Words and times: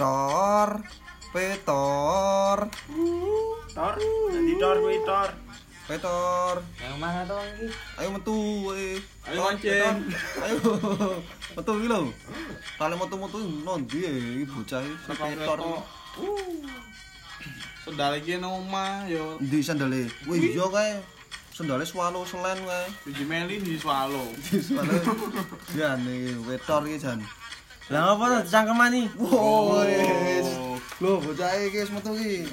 Tor, 0.00 0.80
petor, 1.28 2.58
Tor, 3.76 3.94
nanti 4.32 4.52
tor 4.56 4.76
kuwi 4.80 4.96
tor. 5.04 5.30
petor. 5.84 6.56
Yang 6.80 6.96
mana 6.96 7.20
tuh 7.28 7.36
iki? 7.44 7.66
Ayo 8.00 8.08
metu 8.16 8.36
kowe. 8.64 8.86
Ayo 9.28 9.40
mancing. 9.44 9.96
petor. 10.00 10.40
Ayo. 10.40 10.56
Metu 11.60 11.72
iki 11.76 11.88
lho. 11.92 12.00
Kale 12.80 12.94
metu-metu 12.96 13.38
nondi 13.60 13.98
e 14.08 14.12
iki 14.40 14.44
bocah 14.48 14.80
iki 14.80 14.96
petor. 15.12 15.58
Sendal 17.84 18.12
iki 18.16 18.40
nang 18.40 18.56
omah 18.64 19.04
yo. 19.04 19.36
Ndi 19.36 19.60
sandale? 19.60 20.08
Wih, 20.24 20.56
iya 20.56 20.64
kae. 20.64 20.96
Sandale 21.52 21.84
swalo 21.84 22.24
selen 22.24 22.56
kae. 22.64 22.86
Siji 23.04 23.24
meli 23.28 23.60
di 23.60 23.76
swalo. 23.76 24.32
Swalo. 24.48 24.96
Jan 25.76 26.00
iki 26.08 26.40
petor 26.48 26.88
iki 26.88 26.96
jan. 26.96 27.20
Lah 27.90 28.14
apa 28.14 28.24
tuh 28.38 28.42
cangkeman 28.46 28.94
iki? 28.94 29.06
Wis. 29.18 30.48
Lho 31.02 31.12
bocah 31.18 31.50
iki 31.58 31.78
wis 31.82 31.90
metu 31.90 32.12
iki. 32.14 32.46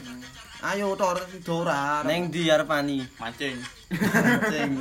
Ayo 0.66 0.98
tor 0.98 1.22
sidoran. 1.30 2.02
Neng 2.10 2.34
di 2.34 2.50
arepani. 2.50 3.06
Mancing. 3.22 3.62
mancing. 3.94 4.72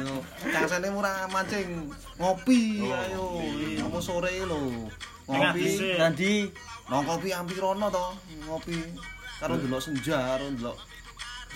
Cangsene 0.48 0.88
murah 0.88 1.28
mancing 1.28 1.92
ngopi 2.16 2.80
Oh, 2.80 2.96
ayo. 2.96 3.24
ngopi. 3.36 3.68
Apa 3.84 3.98
sore 4.00 4.32
lho. 4.40 4.88
Ngopi. 5.28 5.60
dhisik. 5.60 5.96
Nanti 6.00 6.32
Nang 6.86 7.02
kopi 7.02 7.34
ampirono 7.34 7.90
to, 7.90 8.06
ngopi. 8.46 8.78
Karo 9.42 9.58
delok 9.58 9.82
senja, 9.82 10.38
karo 10.38 10.46
delok 10.54 10.78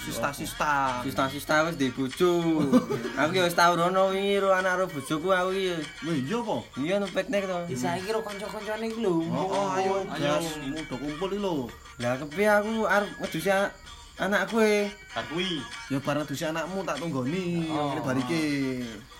sista-sista. 0.00 1.04
sista-sista 1.04 1.68
wis 1.68 1.77
di 1.77 1.92
bojo. 1.92 2.32
Aku 3.20 3.30
ya 3.36 3.45
wis 3.45 3.54
tau 3.54 3.77
rono 3.77 4.09
wingi 4.10 4.40
ro 4.40 4.50
anak 4.50 4.80
ro 4.80 4.84
bojoku 4.88 5.28
aku 5.28 5.50
iki. 5.52 5.76
Wih, 6.09 6.18
iya 6.24 6.36
apa? 6.40 6.56
Iya 6.80 6.95
no 6.98 7.06
piknik 7.06 7.45
to. 7.45 7.59
Saiki 7.76 8.10
ro 8.10 8.20
kanca-kancane 8.24 8.88
iki 8.88 9.00
lho. 9.04 9.20
Oh, 9.28 9.46
oh, 9.46 9.66
ayo, 9.76 9.95
Ayo. 10.09 10.40
gas, 10.40 10.46
mudah 10.64 10.96
kumpul 10.96 11.28
iki 11.30 11.40
lho. 11.40 11.54
Lah 12.01 12.16
kepi 12.16 12.45
aku 12.48 12.73
arep 12.88 13.10
ngedusi 13.21 13.51
an- 13.52 13.73
anakku 14.16 14.56
e. 14.65 14.88
Katui. 15.12 15.60
Ya 15.93 15.98
bareng 16.01 16.24
dusi 16.24 16.45
anakmu 16.45 16.80
tak 16.82 16.96
tunggoni, 16.96 17.68
ini 17.68 18.01
barike. 18.01 18.45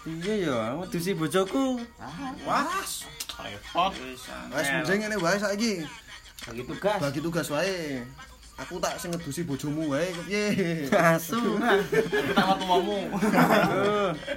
Iya 0.09 0.33
ya, 0.49 0.57
aku 0.73 0.89
ngedusi 0.89 1.11
bojoku. 1.13 1.77
Wah, 2.49 2.65
Repot. 3.41 3.93
wis 4.53 4.69
mending 4.69 4.99
ngene 5.05 5.17
wae 5.21 5.37
saiki. 5.37 5.85
Bagi 6.41 6.63
tugas. 6.65 6.99
Bagi 7.01 7.21
tugas 7.21 7.49
wae. 7.53 8.01
Aku 8.61 8.77
tak 8.77 9.01
sing 9.01 9.09
ngedusi 9.09 9.49
bojomu 9.49 9.89
wae 9.89 10.13
kepiye? 10.13 10.85
Asu. 10.93 11.57
Kita 11.57 12.43
waktu 12.45 12.65
mamu. 12.69 12.99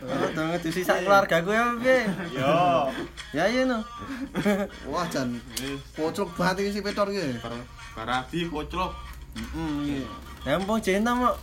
Oh, 0.04 0.30
dong 0.32 0.54
ngedusi 0.54 0.86
sak 0.86 1.04
keluargaku 1.04 1.52
ya 1.52 1.76
piye? 1.76 2.08
Yo. 2.32 2.88
Ya 3.36 3.44
iya 3.52 3.68
no. 3.68 3.84
Wah, 4.88 5.04
jan 5.12 5.36
kocok 5.98 6.30
banget 6.40 6.64
iki 6.64 6.80
si 6.80 6.80
Petor 6.80 7.12
iki. 7.12 7.36
Baradi 7.98 8.40
koclok. 8.48 8.96
Heeh. 9.36 10.08
Ya 10.48 10.56
ampun 10.56 10.80
jentem 10.80 11.20
kok. 11.20 11.38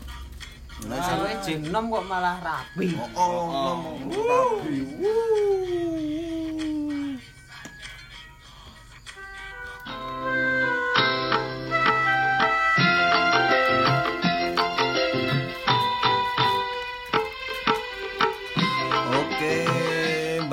Lah 0.88 0.96
sing 1.04 1.20
Sawe 1.20 1.32
jenom 1.44 1.84
kok 1.92 2.04
malah 2.08 2.40
rapi. 2.40 2.96
Oh, 3.12 3.12
oh, 3.12 3.76
rapi. 4.08 4.80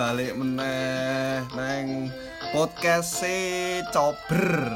Balik 0.07 0.39
meneh 0.39 1.43
neng 1.51 2.07
podcast 2.55 3.19
si 3.19 3.35
Cober. 3.91 4.71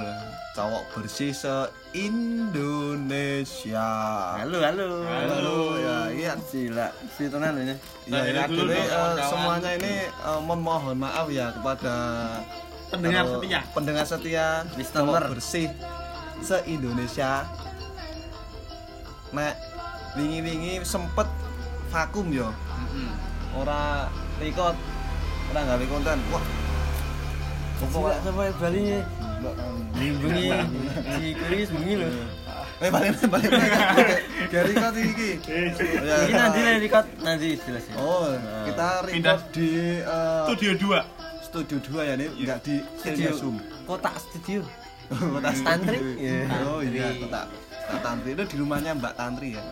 Cowok 0.51 0.91
bersih 0.91 1.31
se-Indonesia. 1.31 2.59
Halo 4.35 4.59
halo. 4.59 5.07
Halo, 5.07 5.80
ya, 5.80 6.11
iya. 6.11 6.36
Sila, 6.36 6.91
si 7.15 7.31
tenan 7.31 7.64
ini. 7.64 7.71
Ya, 7.71 8.11
Nah, 8.11 8.27
ini 8.27 8.36
ya, 8.36 8.52
dulu 8.52 8.67
akhirnya, 8.67 8.91
dong, 8.91 9.15
eh, 9.15 9.23
semuanya 9.31 9.71
ini 9.80 9.93
eh, 10.03 10.39
mohon 10.43 10.59
mohon 10.59 10.99
maaf 10.99 11.31
ya 11.31 11.55
kepada 11.55 11.95
Pendengar 12.91 13.23
eh, 13.23 13.31
setia. 13.31 13.59
pendengar 13.71 14.03
setia 14.03 14.67
Listener. 14.75 14.99
Cowok 15.08 15.31
bersih 15.31 15.71
se 16.43 16.59
Indonesia. 16.67 17.47
Nek 19.31 19.55
wingi-wingi 20.20 20.83
sempet 20.83 21.31
vakum 21.87 22.27
yo, 22.27 22.52
Heeh. 22.52 23.08
ora 23.55 24.11
record, 24.43 24.75
ora 25.52 25.62
gawe 25.66 25.86
konten. 25.86 26.20
Wah, 26.32 26.44
Sila 27.82 28.14
sampai 28.22 28.52
Bali 28.56 28.82
ya. 28.88 29.02
Bengi 29.98 30.48
si 31.17 31.26
Kuris 31.34 31.70
bengi 31.73 31.94
lho. 31.98 32.10
Eh 32.78 32.89
balik 32.89 33.14
balik 33.26 33.50
balik. 33.50 34.22
Dari 34.50 34.73
kau 34.73 34.92
iki. 34.94 35.30
Ya, 36.02 36.16
Iki 36.26 36.34
nanti 36.34 36.60
nih 36.62 36.76
record 36.80 37.06
nanti 37.22 37.48
jelasin. 37.58 37.94
Oh, 37.98 38.30
kita 38.66 38.88
Pindah. 39.06 39.38
record 39.38 39.42
di 39.54 39.70
eh, 39.98 40.42
Studio 40.48 40.72
2. 40.78 41.50
studio 41.52 41.78
2 41.83 42.08
ya 42.08 42.14
nih, 42.16 42.30
enggak 42.32 42.60
di 42.64 42.76
Studio 42.95 43.30
Zoom. 43.36 43.56
kotak 43.83 44.16
studio. 44.23 44.64
Kota 45.12 45.52
Tantri? 45.52 45.98
Iya. 46.16 46.48
Oh 46.64 46.80
iya, 46.80 47.12
Tantri. 47.12 47.22
kota 47.28 47.42
kota 47.83 48.00
Tantri 48.00 48.30
itu 48.32 48.44
di 48.48 48.56
rumahnya 48.56 48.92
Mbak 48.95 49.14
Tantri 49.14 49.50
ya. 49.60 49.64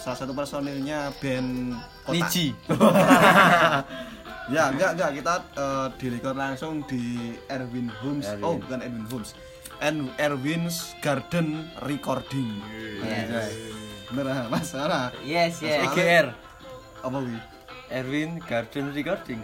Salah 0.00 0.16
satu 0.16 0.32
personilnya 0.32 1.12
band 1.20 1.76
Kota. 2.00 2.14
Niji. 2.16 2.46
Ya, 4.50 4.74
enggak 4.74 4.98
enggak 4.98 5.10
kita 5.22 5.34
eh, 5.54 5.86
direkod 6.02 6.34
langsung 6.34 6.82
di 6.90 7.34
Erwin 7.46 7.86
Homes. 8.02 8.26
Erwin. 8.26 8.42
Oh, 8.42 8.58
bukan 8.58 8.82
Erwin 8.82 9.06
Homes. 9.06 9.38
And 9.80 10.12
Erwin's 10.20 10.92
Garden 11.00 11.70
Recording. 11.86 12.60
Yes. 13.00 13.56
Bener 14.12 14.26
ah, 14.28 14.46
Mas, 14.50 14.74
salah. 14.74 15.08
Yes, 15.22 15.62
yes. 15.62 15.88
EGR. 15.88 16.34
Apa 17.00 17.18
wi? 17.22 17.38
Erwin 17.90 18.42
Garden 18.44 18.92
Recording. 18.92 19.40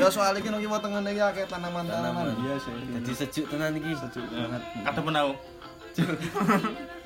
Ya 0.00 0.08
soal 0.08 0.38
iki 0.38 0.48
nang 0.48 0.62
tengene 0.62 1.10
iki 1.12 1.22
akeh 1.22 1.44
tanaman-tanaman. 1.50 2.32
Tanaman. 2.32 2.46
Iya 2.46 2.54
sih. 2.62 2.72
Jadi 2.74 3.12
sejuk 3.12 3.44
tenan 3.52 3.76
iki. 3.76 3.92
sejuk 3.92 4.24
banget. 4.30 4.62
Kata 4.86 5.00
menau. 5.02 5.28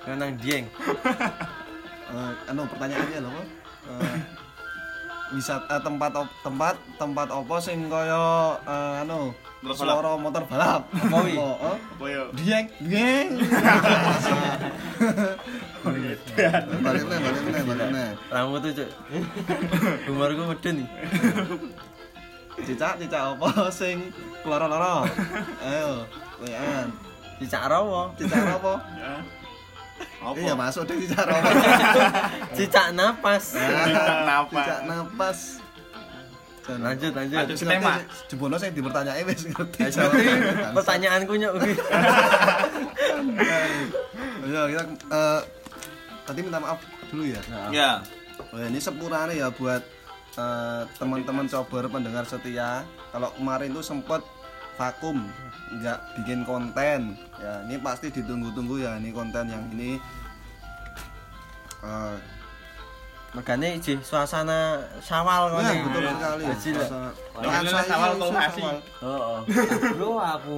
Nang 0.08 0.32
Dieng. 0.40 0.64
Eh, 2.08 2.32
anu 2.48 2.64
pertanyaannya 2.64 3.20
lho, 3.20 3.28
apa? 3.28 3.42
Wisata 5.28 5.68
eh, 5.68 5.80
tempat 5.80 6.12
op- 6.14 6.36
tempat 6.40 6.74
tempat 6.96 7.28
apa 7.28 7.54
sing 7.58 7.86
kaya 7.86 8.24
eh, 8.62 9.02
anu 9.02 9.28
Motor 9.58 9.74
balap. 9.76 9.90
suara 9.92 10.10
motor 10.16 10.42
balap 10.46 10.82
wi? 11.18 11.34
Oh, 11.34 11.56
oh. 11.58 11.76
Dieng 12.32 12.66
dieng 12.80 13.28
balik 16.80 17.02
meneh 17.04 17.20
balik 17.20 17.42
meneh 17.42 17.62
balik 17.62 17.86
meneh 17.86 18.10
Rambut 18.28 18.60
tuh, 18.62 18.72
Cuk. 18.74 18.88
Humorku 20.06 20.42
medun 20.46 20.74
nih. 20.76 20.88
cicak 22.60 22.98
cicak 22.98 23.22
apa 23.28 23.48
sing 23.70 24.10
loro-loro 24.42 25.06
ayo 25.60 26.02
wean 26.38 26.90
Cicak 27.38 27.66
rawa. 27.66 28.10
cicak 28.14 28.42
apa 28.52 28.74
Ya. 28.94 29.12
Apa? 30.18 30.34
iya 30.38 30.52
masuk 30.58 30.82
deh 30.84 30.96
cicak 30.98 31.24
apa 31.24 31.50
Cicak 32.58 32.86
napas. 32.92 33.44
Cicak 33.54 34.18
napas. 34.26 34.64
cicak 34.66 34.80
napas. 34.84 35.38
Lanjut, 36.68 37.12
lanjut. 37.16 37.36
Lanjut. 37.40 37.56
Tema. 37.64 37.94
Jebono 38.28 38.56
sing 38.60 38.76
dipertanyai 38.76 39.24
wis 39.24 39.48
ngerti. 39.48 39.78
Ya, 39.80 39.88
jadi 39.96 40.20
pertanyaanku 40.76 41.32
nyok 41.40 41.52
kuwi. 41.56 41.74
Ya, 44.52 44.62
kita 44.68 44.84
eh, 45.08 45.40
tadi 46.28 46.38
minta 46.44 46.60
maaf 46.60 46.84
dulu 47.08 47.24
ya. 47.24 47.40
Ya. 47.72 47.90
Oh, 48.52 48.60
ini 48.60 48.76
sepurane 48.76 49.40
ya 49.40 49.48
buat 49.48 49.80
eh, 50.36 50.82
teman-teman 51.00 51.48
cobar 51.48 51.88
pendengar 51.88 52.28
setia. 52.28 52.84
Kalau 53.16 53.32
kemarin 53.32 53.72
tuh 53.72 53.84
sempet 53.84 54.20
vakum, 54.78 55.18
nggak 55.74 55.98
bikin 56.16 56.40
konten. 56.42 57.00
Ya, 57.36 57.60
ini 57.66 57.76
pasti 57.76 58.08
ditunggu-tunggu 58.08 58.78
ya 58.78 58.94
ini 58.94 59.10
konten 59.10 59.44
yang 59.44 59.64
ini. 59.72 59.96
Eh, 61.80 62.16
Makanya 63.28 63.68
iji 63.70 64.00
suasana 64.00 64.80
Syawal 64.98 65.52
kok. 65.52 65.60
ya, 65.60 65.68
nih. 65.68 65.78
betul 65.84 66.02
sekali. 66.08 66.42
Kecil, 66.48 66.74
ya. 66.74 66.86
Suasana- 66.88 67.68
saya 67.68 67.84
sawal 67.84 68.10
sawal. 68.16 68.76
Heeh. 68.80 69.38
Bro 69.94 70.10
aku 70.16 70.56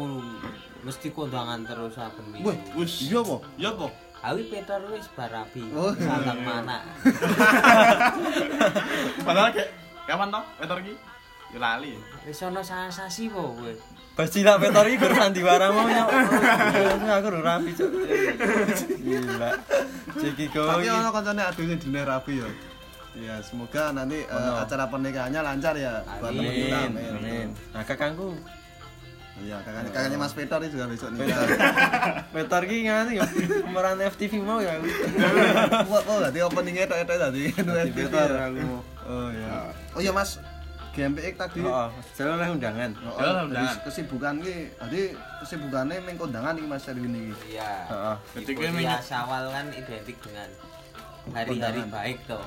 mesti 0.80 1.08
kondangan 1.10 1.60
terus 1.66 1.92
saben 1.92 2.24
minggu. 2.30 2.46
Wih, 2.46 2.56
Wus. 2.78 2.92
iya 3.02 3.18
apa? 3.18 3.36
Ya 3.58 3.68
apa? 3.74 3.86
Awi 4.22 4.42
Peter 4.46 4.78
wis 4.86 5.10
barapi. 5.10 5.64
Oh. 5.74 5.90
Sangat 5.96 6.38
mana? 6.38 6.78
Padahal 9.26 9.50
kayak 9.50 9.70
kapan 10.06 10.28
toh? 10.30 10.44
Peter 10.56 10.76
iki? 10.78 10.94
Ya 11.50 11.58
lali. 11.58 11.98
Wis 12.26 12.42
ana 12.46 12.62
sensasi 12.62 13.26
po 13.26 13.58
kowe. 13.58 13.72
Basila 14.14 14.60
Petor 14.60 14.86
iki 14.90 15.00
gur 15.00 15.12
sandiwara 15.16 15.72
mau 15.72 15.88
nyok. 15.88 16.08
Aku 17.08 17.26
ora 17.32 17.40
rapi, 17.40 17.70
Cuk. 17.72 17.90
Gila. 19.00 19.50
Ciki 20.18 20.46
Tapi 20.52 20.84
kowe. 20.86 20.98
ono 21.00 21.08
kancane 21.10 21.42
aduh 21.42 21.64
sing 21.64 21.78
dine 21.80 22.00
rapi 22.04 22.38
ya. 22.38 22.48
Ya, 23.18 23.42
semoga 23.42 23.90
nanti 23.90 24.22
eh, 24.22 24.54
acara 24.54 24.86
pernikahannya 24.86 25.40
lancar 25.42 25.74
ya 25.74 25.98
buat 26.22 26.30
teman 26.30 26.52
kita. 26.54 26.78
Amin. 26.86 27.10
Amin. 27.18 27.48
Nah, 27.74 27.82
kakangku. 27.82 28.38
Iya, 29.40 29.56
kakaknya 29.64 29.90
kakaknya 29.90 30.18
Mas 30.20 30.34
Peter 30.36 30.58
ini 30.60 30.68
juga 30.68 30.84
besok 30.84 31.10
nikah. 31.16 31.40
Peter 32.36 32.62
ki 32.68 32.76
ngene 32.86 33.10
ya 33.16 33.24
pemeran 33.64 33.98
FTV 34.04 34.32
mau 34.44 34.60
ya. 34.60 34.76
Wah, 35.88 36.00
oh, 36.06 36.16
berarti 36.20 36.38
openingnya 36.44 36.84
itu 36.86 36.96
itu 37.00 37.14
tadi. 37.16 37.42
Ya. 37.56 38.24
aku. 38.46 38.78
Oh 39.08 39.28
iya. 39.32 39.72
Oh 39.96 40.00
iya 40.04 40.12
Mas, 40.12 40.36
GMPX 40.90 41.34
tadi. 41.36 41.60
Oh, 41.62 41.86
jalan 42.12 42.34
oleh 42.36 42.48
undangan. 42.50 42.90
Oh, 43.00 43.14
Jalan 43.14 43.46
undangan. 43.46 43.70
jadi 43.70 43.84
kesibukan 43.84 44.34
ki, 44.38 44.54
tadi 44.74 45.00
kesibukannya 45.38 45.96
main 46.00 46.16
kondangan 46.16 46.52
nih 46.52 46.66
Mas 46.66 46.84
Erwin 46.84 47.10
ini. 47.10 47.30
Iya. 47.46 47.72
Heeh. 47.86 48.16
Ketika 48.36 48.68
minyak- 48.68 49.00
Syawal 49.00 49.44
kan 49.48 49.66
identik 49.70 50.16
dengan 50.18 50.48
hari-hari 51.30 51.80
baik 51.86 52.18
toh. 52.26 52.42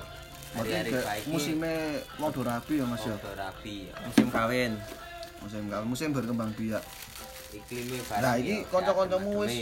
Hari-hari 0.54 0.92
baik 0.94 1.24
ini 1.24 1.32
musimnya 1.32 1.76
Wodo 2.16 2.42
Rabi 2.42 2.74
ya 2.76 2.86
Mas 2.86 3.02
ya. 3.02 3.16
foto 3.16 3.32
rapi. 3.34 3.76
ya. 3.88 3.96
Musim 4.04 4.28
kawin. 4.30 4.72
Musim 5.40 5.64
kawin, 5.66 5.88
musim 5.88 6.10
berkembang 6.12 6.52
biak. 6.54 6.84
Iklimnya 7.50 8.02
barang. 8.04 8.22
Nah, 8.22 8.34
ya, 8.34 8.44
iki 8.44 8.56
ya, 8.62 8.78
adem-ademe. 8.78 9.32
wis 9.40 9.56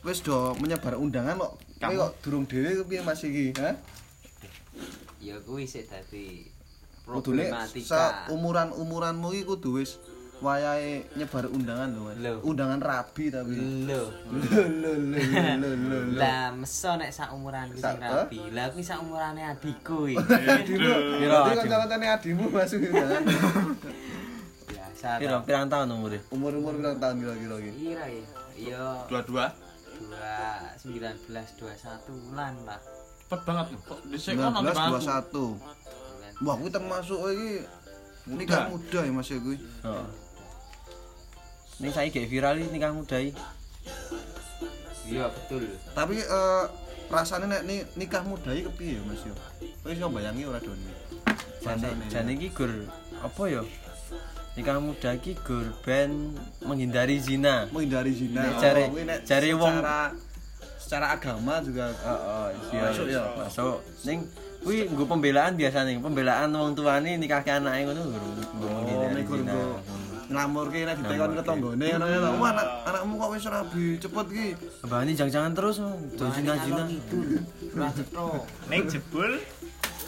wis 0.00 0.18
do 0.20 0.36
menyebar 0.56 0.94
undangan 0.94 1.36
kok. 1.36 1.52
Kowe 1.58 1.80
Kamu- 1.80 2.00
kok 2.00 2.12
durung 2.22 2.44
dhewe 2.44 2.80
piye 2.82 3.00
Mas 3.02 3.20
iki, 3.20 3.50
ha? 3.56 3.74
Ya 5.18 5.34
kuwi 5.42 5.64
sik 5.64 5.84
dadi 5.84 6.46
kudune 7.08 7.48
umuran 8.28 8.68
umuranmu 8.76 9.32
iki 9.32 9.44
kudu 9.48 9.80
wis 9.80 9.96
wayahe 10.38 11.02
nyebar 11.18 11.50
undangan 11.50 11.88
lho 11.90 12.02
Mas. 12.06 12.16
Undangan 12.46 12.78
rabi 12.78 13.24
tapi. 13.30 13.58
Lho. 13.90 14.02
Lho 14.30 14.62
lho 14.62 14.92
lho 14.94 15.70
lho. 15.82 15.98
Lah 16.14 16.54
meso 16.54 16.94
nek 16.94 17.10
sak 17.10 17.34
umuran 17.34 17.74
kuwi 17.74 17.82
sing 17.82 17.98
rabi. 17.98 18.38
Lah 18.54 18.66
kuwi 18.70 18.84
sak 18.86 18.98
umurane 19.02 19.42
adikku 19.42 20.06
iki. 20.06 20.22
Kira 20.68 20.94
Piro 21.18 21.38
kanca-kancane 21.58 22.06
adimu 22.06 22.44
masuk 22.54 22.78
undangan. 22.86 23.22
Biasa. 24.68 25.08
Kira 25.18 25.36
pirang 25.42 25.66
tahun 25.66 25.88
umure? 25.98 26.18
Umur-umur 26.30 26.72
pirang 26.78 26.96
tahun 27.02 27.14
kira-kira 27.18 27.56
iki? 27.58 27.72
Kira 27.74 28.04
ya. 28.06 28.24
Iya. 28.58 28.84
22. 29.10 29.66
2 29.98 30.86
19 30.86 31.26
21 31.34 32.22
bulan 32.30 32.54
lah. 32.62 32.78
Cepet 33.26 33.40
banget. 33.42 33.66
Kok 33.82 34.00
dhisik 34.06 34.38
kan 34.38 34.54
19 34.54 35.02
21. 35.02 35.58
Wah, 36.38 36.54
kuwi 36.54 36.70
termasuk 36.70 37.18
iki 37.28 37.66
nikah 38.28 38.68
muda 38.68 39.00
ya 39.02 39.10
Mas 39.10 39.26
ya 39.26 39.38
kuwi. 39.38 39.58
Heeh. 39.58 40.06
Ning 41.78 41.90
saiki 41.90 42.10
kayak 42.12 42.28
viral 42.28 42.54
iki 42.58 42.70
nikah 42.70 42.90
muda 42.90 43.16
iki. 43.18 43.32
Iya 45.08 45.26
betul. 45.28 45.66
Tapi 45.92 46.20
eh 46.20 46.64
rasane 47.08 47.48
nek 47.48 47.62
ni, 47.64 47.76
nikah 47.96 48.22
muda 48.22 48.52
iki 48.52 48.68
kepiye 48.68 48.98
ya 48.98 49.02
Mas 49.02 49.22
yo? 49.24 49.34
Kowe 49.82 49.90
iso 49.90 50.06
bayangi 50.08 50.42
ora 50.44 50.60
Doni? 50.60 50.92
Jane 51.58 51.88
jane 52.06 52.30
iki 52.36 52.48
gur 52.50 52.70
apa 53.18 53.42
ya? 53.48 53.62
Nikah 54.54 54.78
muda 54.78 55.10
iki 55.14 55.34
gur 55.40 55.66
ben 55.82 56.38
menghindari 56.62 57.18
zina. 57.18 57.66
menghindari 57.70 58.14
zina. 58.14 58.46
Nek 58.46 58.54
cari- 58.62 58.90
nek 59.02 59.18
cari 59.24 59.50
wong- 59.54 59.80
secara 59.82 59.98
secara 60.78 61.06
agama 61.14 61.58
juga 61.60 61.90
Heeh, 61.90 62.46
iya 62.70 62.82
Masuk 62.86 63.06
ya? 63.10 63.22
Masuk. 63.34 63.76
Ning 64.06 64.18
kuwi 64.62 64.84
nggo 64.90 65.04
pembelaan 65.06 65.54
biasa 65.54 65.86
nih, 65.86 66.02
pembelaan 66.02 66.50
wong 66.50 66.74
tuane 66.74 67.16
nikahke 67.16 67.50
anake 67.50 67.86
ngono 67.86 68.02
nggo 68.04 68.68
oh 68.68 69.08
zina. 69.14 69.20
nggo 69.22 69.62
nglamurke 70.28 70.78
nek 70.84 70.96
ditekon 71.00 71.30
ke 71.38 71.42
tanggane 71.46 71.86
ngono 71.94 72.06
ya. 72.10 72.18
Wah, 72.36 72.50
anak 72.52 72.66
anakmu 72.84 73.14
kok 73.16 73.30
wis 73.32 73.46
rabi, 73.48 73.86
cepet 73.96 74.26
ki. 74.28 74.46
Abah 74.84 74.98
ini 75.06 75.12
jangan-jangan 75.16 75.52
terus, 75.56 75.76
do 75.80 76.24
zina-zina. 76.36 76.84
Itu. 76.84 77.18
Ora 77.72 77.88
cetho. 77.96 78.44
Ning 78.68 78.82
jebul 78.90 79.32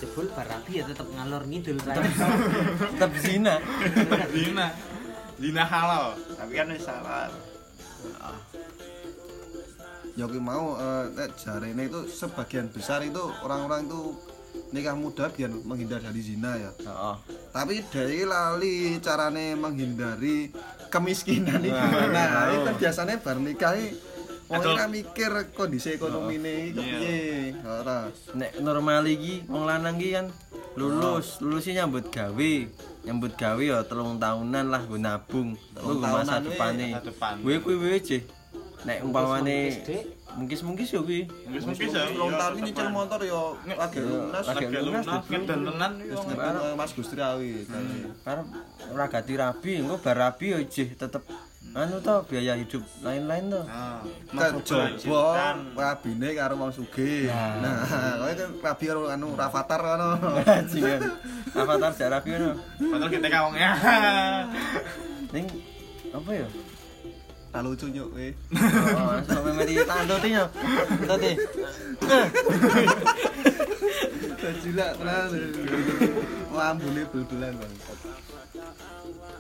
Jebul 0.00 0.32
barabi 0.32 0.81
ya 0.81 0.85
tetep 0.88 1.05
ngalor 1.12 1.44
ngidul 1.44 1.76
kan. 1.85 2.00
Tetap 2.00 3.12
zina. 3.20 3.61
zina. 4.32 4.67
Zina 5.37 5.62
halal. 5.69 6.17
Tapi 6.41 6.52
kan 6.56 6.73
wis 6.73 6.85
salah. 6.88 7.29
Ya 10.17 10.25
mau 10.41 10.76
eh, 10.81 11.05
nek 11.17 11.37
jarene 11.37 11.82
itu 11.85 12.00
sebagian 12.08 12.73
besar 12.73 13.05
itu 13.05 13.20
orang-orang 13.44 13.88
itu 13.88 14.17
nikah 14.70 14.94
muda 14.94 15.31
biar 15.31 15.50
menghindar 15.50 15.99
dari 16.02 16.23
zina 16.23 16.55
ya. 16.55 16.70
Heeh. 16.79 17.17
Tapi 17.50 17.82
dari 17.91 18.23
lali 18.23 18.99
carane 19.02 19.58
menghindari 19.58 20.50
kemiskinan 20.91 21.62
iki 21.62 21.75
Wah, 21.75 21.87
gimana? 21.91 22.23
wow. 22.26 22.55
Itu 22.55 22.70
biasanya 22.79 23.17
bar 23.23 23.38
nikah 23.38 23.75
wong 24.50 24.75
kan 24.75 24.91
mikir 24.91 25.31
kondisi 25.55 25.94
ekonomine 25.94 26.70
iki 26.70 26.75
kepiye. 26.75 27.19
Ora. 27.62 28.11
Nek 28.35 28.58
normal 28.58 29.06
iki 29.06 29.47
wong 29.47 29.62
lanang 29.67 29.99
iki 30.02 30.19
kan 30.19 30.26
lulus, 30.75 31.38
lulusnya 31.38 31.87
nyambut 31.87 32.11
gawe. 32.11 32.52
Nyambut 33.06 33.32
gawe 33.38 33.62
ya 33.62 33.87
telung 33.87 34.19
tahunan 34.19 34.67
lah 34.70 34.82
gue 34.87 34.99
nabung. 34.99 35.55
Telung 35.75 36.02
masa 36.02 36.38
tahunan, 36.38 36.41
depane. 36.50 36.87
masa 36.94 37.06
depan. 37.06 37.35
Gue 37.43 37.56
kuwi 37.62 37.76
wae 37.79 37.99
je. 38.02 38.19
Nek 38.87 38.99
umpamane 39.06 39.58
Mungkis, 40.31 40.61
Dik. 40.61 40.69
mungkis-mungkis 40.69 40.88
ya 40.88 41.00
kuwi. 41.00 41.21
Mungkin 41.50 41.88
ya. 41.88 42.03
Belum 42.09 42.31
tahun 42.32 42.53
ini 42.53 42.62
nyicil 42.67 42.88
motor 42.88 43.21
yo 43.21 43.43
lagi 43.69 43.99
Iya, 43.99 44.06
lunas. 44.06 44.44
lagi 44.44 44.56
Lagi 44.61 44.77
lunas, 44.77 44.85
lunas 44.87 45.06
Dik. 45.06 45.29
ngeden 45.31 45.59
tenan 45.65 45.93
iki 45.93 46.06
Wis 46.06 46.17
wong. 46.17 46.27
ngerti 46.31 46.69
Mas 46.75 46.91
Gusti 46.94 47.15
Awi. 47.17 47.50
Karena 48.21 48.43
ora 48.88 49.06
gati 49.06 49.32
rabi, 49.35 49.73
engko 49.79 49.97
bar 49.99 50.17
rabi 50.17 50.47
ya 50.49 50.59
je 50.62 50.85
tetep 50.88 51.23
anu 51.71 51.97
to 51.99 52.15
biaya 52.27 52.55
hidup 52.56 52.82
lain-lain 53.00 53.47
to. 53.47 53.62
Nah, 53.62 54.03
Kecoba 54.50 55.55
rabine 55.73 56.29
karo 56.33 56.55
wong 56.56 56.71
sugih. 56.71 57.31
Nah. 57.31 57.59
Nah, 57.62 58.12
kowe 58.19 58.33
kan 58.33 58.50
rabi 58.61 58.85
karo 58.87 59.00
anu 59.06 59.26
Rafathar 59.35 59.79
kono. 59.79 60.09
Jingan. 60.67 61.00
Avatar 61.61 61.91
jak 61.93 62.11
rabi 62.11 62.29
ngono. 62.33 62.50
Padahal 62.81 63.09
kita 63.09 63.29
kawang 63.29 63.55
ya. 63.55 63.71
Ning 65.31 65.47
apa 66.11 66.31
ya? 66.33 66.47
Tak 67.50 67.61
lucu 67.67 67.87
nyuk 67.91 68.08
kowe. 68.14 68.29
Oh, 68.31 69.11
langsung 69.11 69.43
memori 69.43 69.75
tandoti 69.82 70.29
yo. 70.31 70.44
Tandoti. 71.02 71.32
Gila 74.62 74.87
tenan. 74.94 75.29
Lambune 76.55 77.02
bul-bulan 77.11 77.52
Bang. 77.58 77.73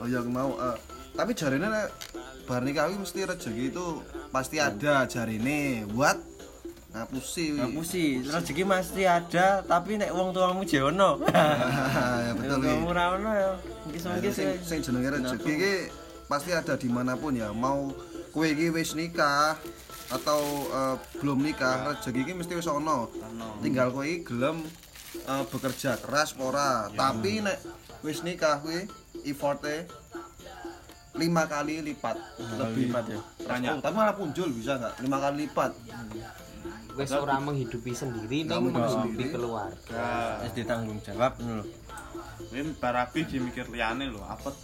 Oh 0.00 0.06
ya 0.08 0.24
mau 0.24 0.56
eh, 0.56 0.76
tapi 1.12 1.36
jarine 1.36 1.68
nek 1.68 1.92
bar 2.48 2.64
nikah 2.64 2.88
iki 2.88 2.98
mesti 2.98 3.20
rezeki 3.28 3.64
itu 3.68 3.86
pasti 4.32 4.56
ada 4.56 5.04
jarine 5.04 5.84
buat 5.92 6.16
ngapusi. 6.90 7.60
Ngapusi, 7.60 8.24
rezeki 8.24 8.64
mesti 8.64 9.02
ada, 9.04 9.60
tapi 9.60 10.00
nek 10.00 10.10
wong 10.10 10.32
tuamu 10.32 10.64
je 10.64 10.80
ono. 10.80 11.20
ya 12.26 12.32
betul 12.32 12.58
Wong 12.58 12.64
iki. 12.64 12.68
tuamu 12.72 12.86
ora 12.88 13.04
ono 13.14 13.30
ya. 13.30 13.50
Mungkin-mungkin 13.86 14.32
sing 14.32 14.48
sing 14.64 14.78
jenenge 14.80 15.08
rezeki 15.20 15.50
iki 15.52 15.74
pasti 16.30 16.54
ada 16.54 16.78
di 16.78 16.86
mana 16.86 17.18
pun 17.18 17.34
ya. 17.34 17.50
Mau 17.50 17.90
kowe 18.30 18.46
iki 18.46 18.70
wis 18.70 18.94
nikah 18.94 19.58
atau 20.14 20.40
eh, 20.70 20.96
belum 21.18 21.42
nikah 21.42 21.90
rezeki 21.90 22.22
iki 22.22 22.32
mesti 22.38 22.54
wis 22.54 22.70
ono. 22.70 23.10
Tinggal 23.58 23.90
kowe 23.90 24.06
iki 24.06 24.22
gelem 24.22 24.62
eh, 25.26 25.44
bekerja 25.50 25.98
keras 25.98 26.38
ora. 26.38 26.86
Tapi 26.94 27.42
nek 27.42 27.58
wis 28.06 28.22
nikah 28.22 28.62
kowe 28.62 28.78
effortnya 29.26 29.90
lima 31.18 31.50
kali 31.50 31.82
lipat. 31.82 32.14
Lebih. 32.38 32.94
lipat 32.94 33.04
ya. 33.10 33.20
Banyak. 33.50 33.70
Oh, 33.74 33.82
tapi 33.82 33.94
malah 33.98 34.14
punjul 34.14 34.54
bisa 34.54 34.78
nggak? 34.78 35.02
Lima 35.02 35.18
kali 35.18 35.50
lipat. 35.50 35.74
Wis 36.94 37.10
ora 37.14 37.38
menghidupi 37.42 37.90
sendiri 37.90 38.46
Nggak 38.46 38.58
ning 38.62 38.74
menghidupi 38.78 39.24
keluarga. 39.34 40.06
Wis 40.46 40.54
ditanggung 40.54 41.02
jawab 41.02 41.34
ngono 41.42 41.66
lho. 41.66 41.66
Ini 42.50 42.72
barapi 42.78 43.26
dimikir 43.26 43.66
liyane 43.68 44.10
lho, 44.10 44.22
apet. 44.26 44.54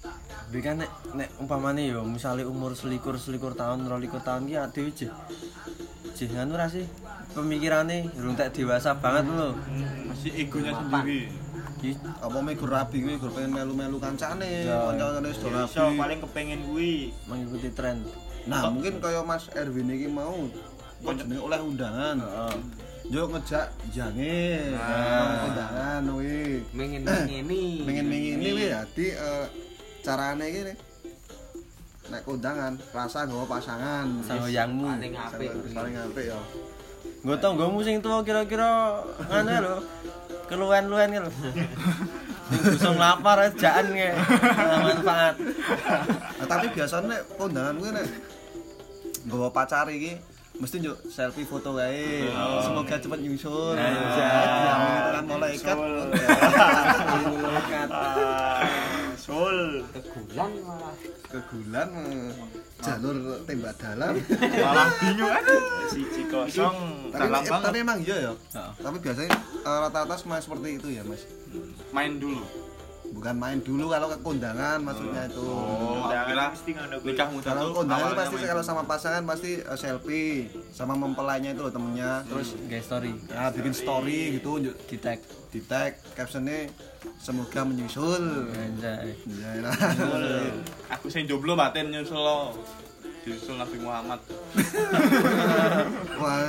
Tapi 0.00 0.58
kan 0.60 0.82
nek 0.82 0.90
nek 1.14 1.28
umpamane 1.38 1.86
yo 1.86 2.02
misale 2.02 2.42
umur 2.42 2.74
selikur 2.74 3.14
selikur 3.14 3.54
tahun, 3.54 3.86
rolikur 3.86 4.18
tahun 4.18 4.48
ki 4.48 4.56
ade 4.56 4.82
je. 4.90 5.08
Je 6.10 6.26
anu 6.34 6.58
ra 6.58 6.66
sih? 6.66 6.84
Pemikirane 7.30 8.10
urung 8.18 8.34
tak 8.34 8.50
dewasa 8.52 8.98
banget 8.98 9.30
lho. 9.30 9.54
Masih 10.10 10.32
egonya 10.36 10.74
sendiri. 10.74 11.30
Ki 11.78 11.94
apa 11.96 12.38
megur 12.42 12.68
rabi 12.68 13.00
kowe 13.00 13.14
gur 13.16 13.30
pengen 13.32 13.54
melu-melu 13.54 13.96
kancane 13.96 14.66
Ya. 14.66 14.90
kanca-kancane 14.90 15.26
wis 15.30 15.38
do 15.38 15.48
Ya 15.48 15.64
iso 15.64 15.80
rabi 15.80 15.96
paling 15.96 16.18
kepengen 16.20 16.60
kuwi. 16.66 16.92
mengikuti 17.24 17.70
tren. 17.70 18.02
Nah, 18.44 18.68
mungkin 18.68 18.98
kaya 18.98 19.20
Mas 19.22 19.46
Erwin 19.54 19.86
iki 19.86 20.08
mau 20.08 20.34
kok 21.00 21.14
jenenge 21.14 21.40
oleh 21.40 21.60
undangan. 21.62 22.16
Heeh. 22.18 22.56
Yo 23.06 23.30
ngejak 23.30 23.70
jange. 23.88 24.74
Nah. 24.74 25.46
Undangan 25.46 26.02
kuwi. 26.10 26.66
Mengen 26.74 27.00
ngene. 27.06 27.86
Pengen-pengen 27.86 28.34
ini 28.34 28.48
kuwi 28.50 28.66
dadi 28.68 29.06
eh, 29.14 29.46
carane 30.00 30.44
iki 30.46 30.60
nih. 30.66 30.76
Nek 32.10 32.22
undangan 32.26 32.74
rasa 32.90 33.22
nggawa 33.22 33.46
pasangan. 33.46 34.06
Sangoyangmu. 34.24 34.86
paling 34.88 35.14
apik. 35.14 35.50
Paling- 35.70 35.96
apik 35.96 36.24
ya. 36.26 36.40
Nggo 37.20 37.36
tanggamu 37.36 37.78
sing 37.80 38.00
tuwa 38.00 38.24
kira-kira 38.24 38.98
ya 39.30 39.58
lho. 39.60 39.76
Keluhan-luhan 40.48 41.12
ya 41.12 41.20
lho. 41.22 41.30
Sing 42.74 42.94
lapar 42.98 43.46
jaan 43.54 43.86
nge. 43.94 44.10
Manfaat. 44.82 45.34
Nah, 46.40 46.46
tapi 46.48 46.66
biasanya 46.72 47.06
nek 47.14 47.22
undangan 47.36 47.76
kuwi 47.78 47.90
nek 47.94 48.06
nggawa 49.28 49.48
pacar 49.52 49.86
iki 49.86 50.16
mesti 50.58 50.76
njuk 50.82 50.96
selfie 51.06 51.46
foto 51.46 51.78
wae. 51.78 52.26
Semoga 52.64 52.96
cepet 52.98 53.20
nyusul. 53.22 53.76
Nah, 53.78 53.86
Ya, 53.86 53.92
iya. 53.94 54.28
diamin 54.58 54.90
itu 54.90 55.10
kan 55.14 55.24
malaikat. 55.30 55.76
Malaikat. 57.38 57.88
Nyusul 59.20 59.84
kegulan 59.92 60.50
malah. 60.64 60.94
Kegulan 61.28 61.88
eh, 61.92 62.32
jalur 62.80 63.16
tembak 63.44 63.76
dalam 63.76 64.16
malah 64.16 64.88
bingung 64.96 65.28
aduh 65.28 65.60
siji 65.92 66.22
kosong 66.32 66.76
tapi, 67.12 67.28
dalam 67.28 67.42
eh, 67.44 67.50
banget. 67.52 67.66
Tapi 67.68 67.78
emang 67.84 67.98
iya 68.00 68.16
ya? 68.16 68.32
Tapi 68.80 68.96
biasanya 68.96 69.30
eh, 69.36 69.78
rata-rata 69.84 70.14
semua 70.16 70.40
seperti 70.40 70.80
itu 70.80 70.88
ya 70.88 71.04
mas? 71.04 71.28
Main 71.92 72.16
dulu. 72.16 72.40
Bukan 73.10 73.34
main 73.42 73.58
dulu 73.58 73.90
kalau 73.90 74.06
ke 74.06 74.18
kondangan 74.24 74.78
maksudnya 74.80 75.28
itu. 75.28 75.44
Oh 75.44 76.08
kira 76.08 76.46
nikah 77.04 77.28
muda 77.28 77.48
kalau 77.52 77.70
kondangan 77.76 78.10
pasti 78.16 78.34
main 78.40 78.48
kalau 78.48 78.64
sama 78.64 78.82
pasangan 78.88 79.22
pasti 79.28 79.52
eh, 79.60 79.76
selfie 79.76 80.48
sama 80.72 80.96
mempelainya 80.96 81.52
itu 81.52 81.60
loh 81.60 81.72
temennya. 81.76 82.24
Terus 82.24 82.56
Guys 82.72 82.88
story 82.88 83.12
ya 83.28 83.52
bikin 83.52 83.76
story 83.76 84.40
gitu 84.40 84.64
di 84.64 84.96
tag. 84.96 85.20
di 85.50 85.58
tag 85.66 85.98
captionnya 86.14 86.70
semoga 87.20 87.64
menyusul. 87.64 88.48
Anjay. 88.52 89.14
Aku 90.92 91.06
sing 91.12 91.28
jomblo 91.28 91.56
batin 91.56 91.92
nyusul 91.92 92.18
lo. 92.18 92.56
Disusul 93.20 93.60
Nabi 93.60 93.76
Muhammad. 93.84 94.20
Wah 96.16 96.40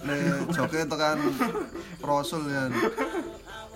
le 0.00 0.16
joke 0.54 0.80
itu 0.80 0.96
kan 0.96 1.18
rasul 2.00 2.46
ya. 2.46 2.70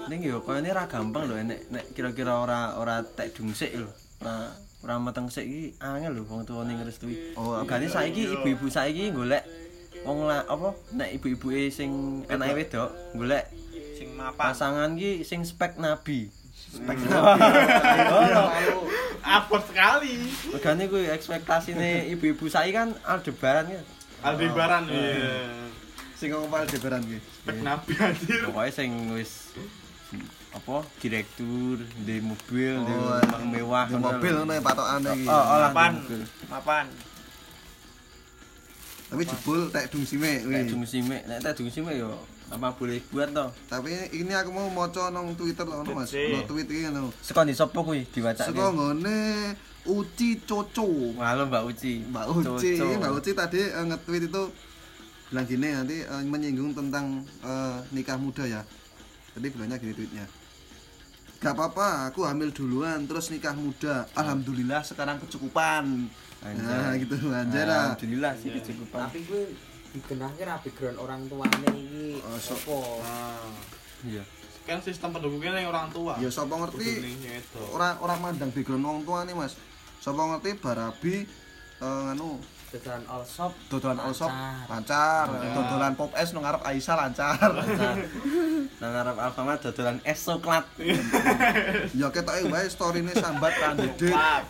Ning 0.08 0.20
yo 0.22 0.40
koyo 0.40 0.62
ini 0.62 0.70
ra 0.70 0.86
gampang 0.86 1.26
lho 1.26 1.36
nek 1.42 1.68
nek 1.74 1.84
kira-kira 1.92 2.38
ora 2.38 2.78
ora 2.78 3.02
tek 3.02 3.34
dungsik 3.34 3.74
lho. 3.74 3.90
Ora 4.22 4.52
ora 4.84 4.94
mateng 5.00 5.26
sik 5.26 5.42
iki 5.42 5.74
angel 5.82 6.14
lho 6.16 6.22
wong 6.30 6.46
tuwa 6.46 6.62
ning 6.62 6.78
ngrestui. 6.80 7.34
Oh? 7.34 7.58
Gane 7.66 7.90
saiki 7.90 8.30
ibu-ibu 8.30 8.70
saiki 8.70 9.10
golek 9.10 9.42
wong 10.06 10.28
la 10.28 10.44
apa? 10.46 10.70
Nek 10.94 11.18
ibu-ibuke 11.18 11.72
sing 11.72 12.22
anake 12.30 12.62
wedok 12.62 12.94
golek 13.18 13.48
mapan 14.24 14.56
pasangan 14.56 14.90
ki 14.96 15.20
sing 15.20 15.44
spek 15.44 15.76
nabi. 15.76 16.32
spek 16.72 16.96
abot 19.24 19.62
sekali. 19.68 20.16
Megane 20.48 20.88
kuwi 20.88 21.12
ekspektasine 21.12 22.08
ibu-ibu 22.16 22.48
saiki 22.48 22.72
kan 22.72 22.96
Aldebaran 23.04 23.68
ya. 23.68 23.82
Aldebaran 24.24 24.88
iya. 24.88 25.52
sing 26.16 26.32
ngomong 26.32 26.64
Aldebaran 26.64 27.04
ki 27.04 27.20
spek 27.20 27.58
nabi 27.60 27.92
anjir. 28.00 28.40
Pokoknya 28.48 28.72
sing 28.72 28.90
wis 29.12 29.52
apa 30.54 30.86
direktur 31.02 31.82
di 32.06 32.22
mobil 32.22 32.78
di 32.78 32.92
Oh, 32.94 33.18
rumah 33.18 33.42
mewah 33.42 33.84
di 33.90 33.98
mobil 33.98 34.32
ngono 34.38 34.52
ya 34.54 34.62
patokane 34.62 35.08
iki. 35.18 35.26
Oh, 35.26 35.34
oh, 35.34 35.58
di 35.58 35.74
mobil. 35.74 36.20
mapan 36.46 36.86
tapi 39.04 39.22
jebul 39.30 39.70
tek 39.70 39.90
dung 39.94 40.02
sime 40.02 40.42
Nek 40.42 40.42
kuwi 40.42 40.70
dung 40.70 40.84
sime, 40.86 41.22
nek 41.26 41.38
tak 41.42 41.54
dung 41.54 41.70
sime 41.70 41.94
yo 41.94 42.18
apa 42.54 42.68
boleh 42.78 43.02
buat 43.11 43.28
toh. 43.34 43.50
tapi 43.66 43.90
ini 44.14 44.30
aku 44.30 44.50
mau 44.54 44.70
maca 44.70 45.11
nang 45.11 45.34
Twitter 45.34 45.66
lho 45.66 45.82
Mas 45.90 46.14
no 46.14 46.38
tweet 46.46 46.70
iki 46.70 46.87
ngono 46.87 47.11
Seko 47.18 47.42
di 47.42 47.54
sopo 47.54 47.82
kuwi 47.82 48.06
diwacake. 48.14 48.54
saka 48.54 48.70
nggone 48.70 49.18
Uci 49.84 50.40
Coco 50.49 51.12
Halo 51.20 51.44
Mbak 51.44 51.62
Uci. 51.68 52.08
Mbak 52.08 52.25
Uci, 52.32 52.70
Coco. 52.80 52.96
Mbak 52.96 53.12
Uci 53.20 53.30
tadi 53.37 53.61
eh, 53.61 53.84
nge-tweet 53.84 54.32
itu 54.32 54.42
bilang 55.28 55.44
gini 55.44 55.68
nanti 55.76 55.96
eh, 56.00 56.23
menyinggung 56.25 56.73
tentang 56.73 57.20
eh, 57.44 57.76
nikah 57.92 58.16
muda 58.16 58.49
ya. 58.49 58.64
Tadi 59.37 59.46
bilangnya 59.52 59.76
gini 59.76 59.92
tweetnya. 59.92 60.25
Gak 61.42 61.52
apa-apa, 61.52 62.08
aku 62.08 62.25
hamil 62.25 62.49
duluan 62.56 63.04
terus 63.04 63.28
nikah 63.28 63.52
muda. 63.52 64.08
Alhamdulillah 64.16 64.80
sekarang 64.80 65.20
kecukupan. 65.20 66.08
Anjay. 66.40 66.64
Nah, 66.64 66.92
gitu 66.96 67.16
anjay 67.28 67.64
lah. 67.68 67.92
Alhamdulillah 67.92 68.32
sih 68.40 68.49
kecukupan. 68.56 69.12
tapi 69.12 69.20
gue 69.28 69.42
dikenangke 69.94 70.42
ra 70.42 70.58
background 70.58 70.98
orang 70.98 71.20
tuane 71.24 71.68
iki 71.70 72.18
Oh, 72.20 72.34
so- 72.36 72.58
apa 72.58 73.38
Iya. 74.04 74.22
kan 74.64 74.80
sistem 74.80 75.12
pendukungnya 75.12 75.54
yang 75.54 75.70
orang 75.70 75.88
tua 75.88 76.18
Ya 76.18 76.28
sapa 76.28 76.50
ngerti 76.52 76.82
Kudu 76.84 77.00
ning 77.00 77.16
itu. 77.22 77.60
ora 77.70 77.94
ora 77.98 78.18
mandang 78.18 78.50
background 78.50 78.82
wong 78.82 78.98
tua 79.02 79.22
nih 79.22 79.32
Mas. 79.32 79.54
Sapa 79.96 80.20
ngerti 80.26 80.58
barabi 80.58 81.24
eh, 81.78 82.00
nganu 82.04 82.36
dodolan 82.68 83.06
all 83.06 83.22
shop 83.22 83.54
dodolan 83.70 84.02
all 84.02 84.10
shop 84.10 84.34
Lancar. 84.66 84.66
lancar, 84.66 85.26
dodolan 85.54 85.94
pop 85.94 86.10
es 86.12 86.34
nang 86.34 86.42
ngarep 86.42 86.62
Aisyah 86.64 86.96
lancar. 86.98 87.50
Nang 88.82 88.90
arep 88.90 89.14
Alfamart 89.16 89.62
dodolan 89.62 90.02
es 90.02 90.18
coklat. 90.18 90.66
ya 92.00 92.10
ketoke 92.10 92.50
wae 92.50 92.66
storine 92.66 93.14
sambat 93.14 93.54
kan 93.54 93.78
Dede. 93.78 94.10
Coklat. 94.10 94.44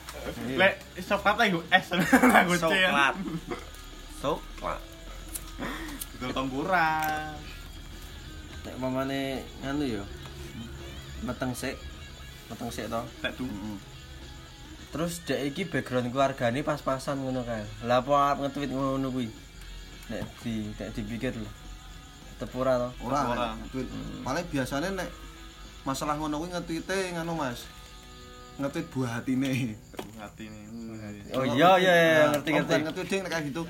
Lek 0.56 0.74
coklat 0.96 1.34
nggo 1.44 1.60
es. 1.68 1.84
Coklat. 2.64 3.14
Coklat. 4.18 4.80
Itu 6.24 6.32
tempuran. 6.32 7.36
Nek 8.64 8.74
pamane 8.80 9.44
nganu 9.60 9.84
yo. 10.00 10.04
Meteng 11.20 11.52
sik. 11.52 11.76
Meteng 12.48 12.72
sik 12.72 12.88
to. 12.88 13.00
Tek 13.20 13.36
tuh. 13.36 13.44
Terus 14.88 15.20
dek 15.28 15.52
iki 15.52 15.68
background 15.68 16.08
keluargane 16.08 16.64
pas-pasan 16.64 17.20
ngono 17.20 17.44
kae. 17.44 17.60
Lah 17.84 18.00
apa 18.00 18.32
arep 18.32 18.48
nge-tweet 18.48 18.72
ngono 18.72 19.12
kuwi? 19.12 19.28
Nek 20.08 20.24
di 20.40 20.72
nek 20.80 20.96
dipikir 20.96 21.36
lho. 21.36 21.50
Tepura 22.40 22.80
to. 22.80 22.88
Ora, 23.04 23.20
Ora. 23.28 23.48
nge-tweet. 23.60 23.88
Paling 24.24 24.46
biasanya 24.48 25.04
nek 25.04 25.12
masalah 25.84 26.16
ngono 26.16 26.40
kuwi 26.40 26.56
nge-tweete 26.56 27.20
nganu 27.20 27.36
Mas. 27.36 27.68
Nge-tweet 28.56 28.88
buah 28.96 29.20
hatine. 29.20 29.76
Hati 30.16 30.48
nih. 30.48 30.64
Oh 31.36 31.44
iya 31.44 31.76
iya 31.76 31.92
iya, 31.92 32.24
ngerti 32.32 32.48
oh, 32.48 32.54
ngerti. 32.64 32.74
nge-tweet 32.80 33.20
nek 33.28 33.32
kayak 33.36 33.44
gitu. 33.52 33.68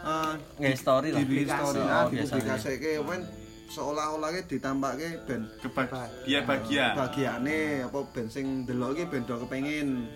Eh 0.00 0.32
Nggak 0.58 0.76
story 0.76 1.08
lah. 1.10 1.20
di 1.20 1.42
story 1.42 1.80
Oh, 1.80 1.86
ah 1.86 2.04
biasanya. 2.06 2.54
dipublikasike 2.56 2.90
men 3.02 3.22
seolah-olahnya 3.68 4.42
ditampake 4.44 5.08
ben 5.22 5.44
Kebahagia 5.58 6.38
bahagia. 6.42 6.86
bagiane 6.94 7.58
apa 7.82 7.98
ben 8.08 8.26
sing 8.26 8.64
delok 8.64 8.94
iki 8.94 9.04
ben 9.06 9.22
do 9.22 9.36
kepengin. 9.38 10.08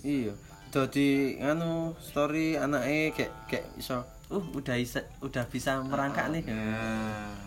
Iya. 0.00 0.34
Dadi 0.68 1.08
nganu 1.38 1.72
story 1.96 2.54
anake 2.54 3.14
kayak 3.14 3.32
kayak 3.46 3.66
iso 3.74 4.02
uh 4.26 4.40
udah 4.50 4.74
bisa 4.74 5.00
udah 5.20 5.44
bisa 5.46 5.78
merangkak 5.80 6.26
nih. 6.28 6.42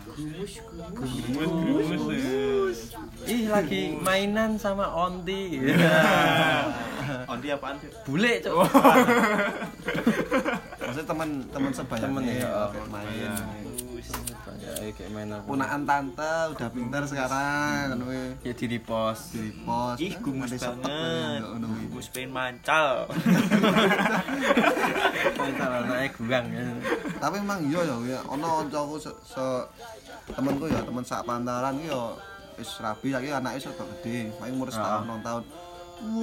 Gumus 0.08 0.52
gumus. 0.88 2.78
Ih 3.24 3.46
lagi 3.46 3.94
mainan 3.96 4.56
sama 4.56 4.88
onti. 4.88 5.60
Ondi 7.30 7.48
apaan 7.48 7.76
sih? 7.76 7.88
Bule, 8.02 8.40
Cuk. 8.40 8.56
Maksudnya 10.98 11.14
teman 11.14 11.30
teman 11.54 11.70
sebaya 11.70 12.10
Temen 12.10 12.22
ya, 12.26 12.74
oh. 12.74 12.86
main. 12.90 13.30
Ya 14.58 14.74
kayak 14.90 15.10
main 15.14 15.30
apa. 15.30 15.46
Punaan 15.46 15.86
tante 15.86 16.34
udah 16.50 16.68
pinter 16.74 17.02
sekarang 17.06 18.02
kuwi. 18.02 18.34
Ya 18.42 18.52
di 18.58 18.66
repost. 18.66 19.30
Di 19.30 19.54
post. 19.62 20.02
Ih 20.02 20.18
gumus 20.18 20.50
banget. 20.58 21.38
Gumus 21.54 22.10
pengen 22.10 22.34
mancal. 22.34 23.06
Mantal 25.38 25.70
anake 25.86 26.18
guang. 26.18 26.46
ya. 26.50 26.66
tapi 27.22 27.36
emang 27.38 27.62
iya 27.70 27.80
ya 27.86 27.96
ya 28.02 28.18
ono 28.26 28.66
kancaku 28.66 28.98
se, 28.98 29.10
se 29.22 29.46
temenku 30.34 30.66
ya 30.66 30.82
temen 30.82 31.06
sak 31.06 31.22
pantaran 31.22 31.78
ki 31.78 31.94
ya 31.94 32.02
wis 32.58 32.70
rabi 32.82 33.14
saiki 33.14 33.30
anake 33.30 33.58
sudah 33.62 33.86
gede 33.98 34.34
paling 34.38 34.54
umur 34.58 34.70
setahun 34.70 35.06
Ah. 35.06 35.18
tahun 35.22 35.42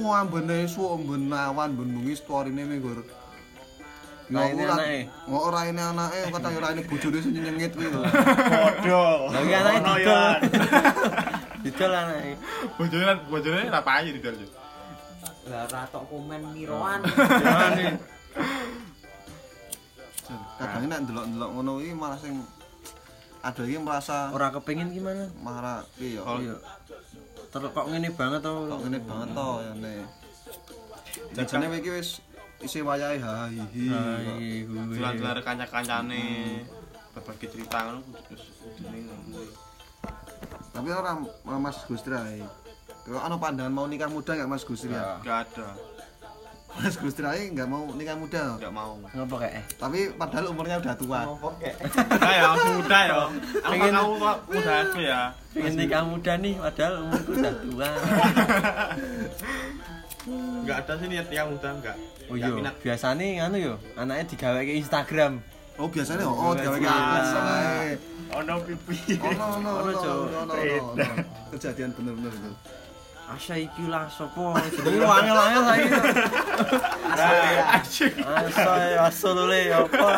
wah 0.04 0.20
ambene 0.24 0.68
suwe 0.68 1.00
amben 1.00 1.32
awan 1.32 1.76
ben 1.76 1.88
bengi 1.96 2.16
storine 2.16 2.64
minggur 2.64 3.04
Raine 4.26 4.62
anake? 4.66 4.98
Ora 5.30 5.60
ini 5.70 5.78
anake, 5.78 6.18
kadang 6.34 6.52
ora 6.58 6.68
ini 6.74 6.82
bojone 6.82 7.18
sing 7.22 7.32
nyengit 7.34 7.72
kuwi 7.78 7.86
lho. 7.86 8.02
Bodoh. 8.02 9.30
Lah 9.30 9.40
iki 9.46 9.54
anake 9.54 9.78
didol. 9.86 10.02
ya. 10.02 10.20
Didol 11.62 11.92
anake. 11.94 12.32
Bojone 12.74 13.12
bojone 13.30 13.60
ra 13.70 13.80
payu 13.86 14.10
di 14.10 14.20
kerja. 14.22 14.46
lah 15.46 15.62
ra 15.70 15.86
tok 15.86 16.10
komen 16.10 16.42
miroan 16.58 17.06
Kadang 20.58 20.84
nek 20.90 20.98
ndelok-ndelok 21.06 21.50
ngono 21.54 21.72
iki 21.78 21.94
malah 21.94 22.18
sing 22.18 22.42
ada 23.46 23.62
iki 23.62 23.78
merasa 23.78 24.34
Ora 24.34 24.50
kepengin 24.50 24.90
gimana? 24.90 25.30
marah 25.38 25.86
iki 25.94 26.18
ya. 26.18 26.26
Oh. 26.26 26.42
Iya. 26.42 26.58
Terus 27.46 27.70
kok 27.70 27.86
ngene 27.86 28.10
banget 28.10 28.42
to. 28.42 28.52
Kok 28.66 28.80
ngene 28.82 28.98
banget 29.06 29.28
to 29.38 29.48
ya 29.62 29.72
ne. 29.78 29.92
Jajane 31.38 31.66
iki 31.78 31.90
wis 31.94 32.18
isi 32.58 32.80
wayahe 32.80 33.18
ha 33.20 33.46
hi 33.46 33.60
hi. 33.68 33.86
Gue. 34.64 34.96
Jalan-jalan 34.96 35.42
kanca-kancane. 35.42 36.24
Berbagi 37.12 37.46
cerita 37.48 37.78
ngono 37.84 38.00
terus. 38.26 38.44
Tapi 40.72 40.88
orang 40.90 41.24
Mas 41.56 41.78
Gustra. 41.84 42.20
Kalau 43.06 43.20
anu 43.22 43.36
pandangan 43.38 43.70
mau 43.70 43.86
nikah 43.86 44.10
muda 44.10 44.34
nggak 44.34 44.50
Mas 44.50 44.64
Gusri 44.64 44.90
ya? 44.90 45.16
Enggak 45.20 45.46
ada. 45.48 45.68
Mas 46.76 46.96
Gustra 46.98 47.32
ini 47.32 47.56
nggak 47.56 47.68
mau 47.70 47.88
nikah 47.94 48.16
muda. 48.18 48.58
Enggak 48.60 48.74
mau. 48.74 49.00
Ngopo 49.00 49.36
kayak 49.38 49.54
eh? 49.56 49.64
Tapi 49.78 49.98
padahal 50.12 50.52
umurnya 50.52 50.76
udah 50.76 50.94
tua. 50.94 51.20
Nah 51.24 52.32
ya, 52.34 52.44
aku 52.52 52.66
muda 52.76 52.98
ya. 53.00 53.14
Apa 53.16 53.72
Pengen- 53.72 53.94
kamu 53.94 54.12
muda 54.44 54.72
aku 54.84 54.98
ya? 55.00 55.20
Pengen 55.54 55.74
nikah 55.78 56.02
muda 56.04 56.32
nih, 56.36 56.54
padahal 56.58 56.94
umurku 57.06 57.30
udah 57.32 57.54
tua. 57.64 57.88
Enggak 60.26 60.76
ada 60.82 60.92
sih 60.98 61.06
niat 61.06 61.28
yang 61.30 61.48
muda 61.54 61.70
enggak. 61.70 61.96
Oh 62.26 62.34
iya, 62.34 62.50
biasanya 62.82 63.24
nganu 63.46 63.56
yo, 63.62 63.74
anaknya 63.94 64.24
digawe 64.26 64.60
ke 64.66 64.72
Instagram. 64.82 65.38
Oh 65.78 65.86
biasanya 65.86 66.24
oh 66.26 66.56
Biasa. 66.56 66.64
gawe 66.66 66.78
kayak 66.82 67.98
Ono 68.42 68.54
pipi. 68.66 68.96
Oh 69.22 69.30
no 69.30 69.46
no 69.62 69.70
Ono, 69.70 69.92
no 69.92 70.02
Cuk. 70.02 70.24
no 70.34 70.40
no 70.50 70.54
no. 70.98 71.14
Kejadian 71.54 71.90
bener-bener 71.94 72.32
itu. 72.34 72.52
Asya 73.26 73.54
iki 73.58 73.84
lah 73.90 74.06
sopo 74.06 74.54
jenenge 74.70 75.02
lu 75.02 75.06
angel-angel 75.06 75.62
saiki. 75.66 75.88
Asyik. 77.76 78.12
Asya 78.22 79.02
asolule 79.02 79.60
apa? 79.74 80.08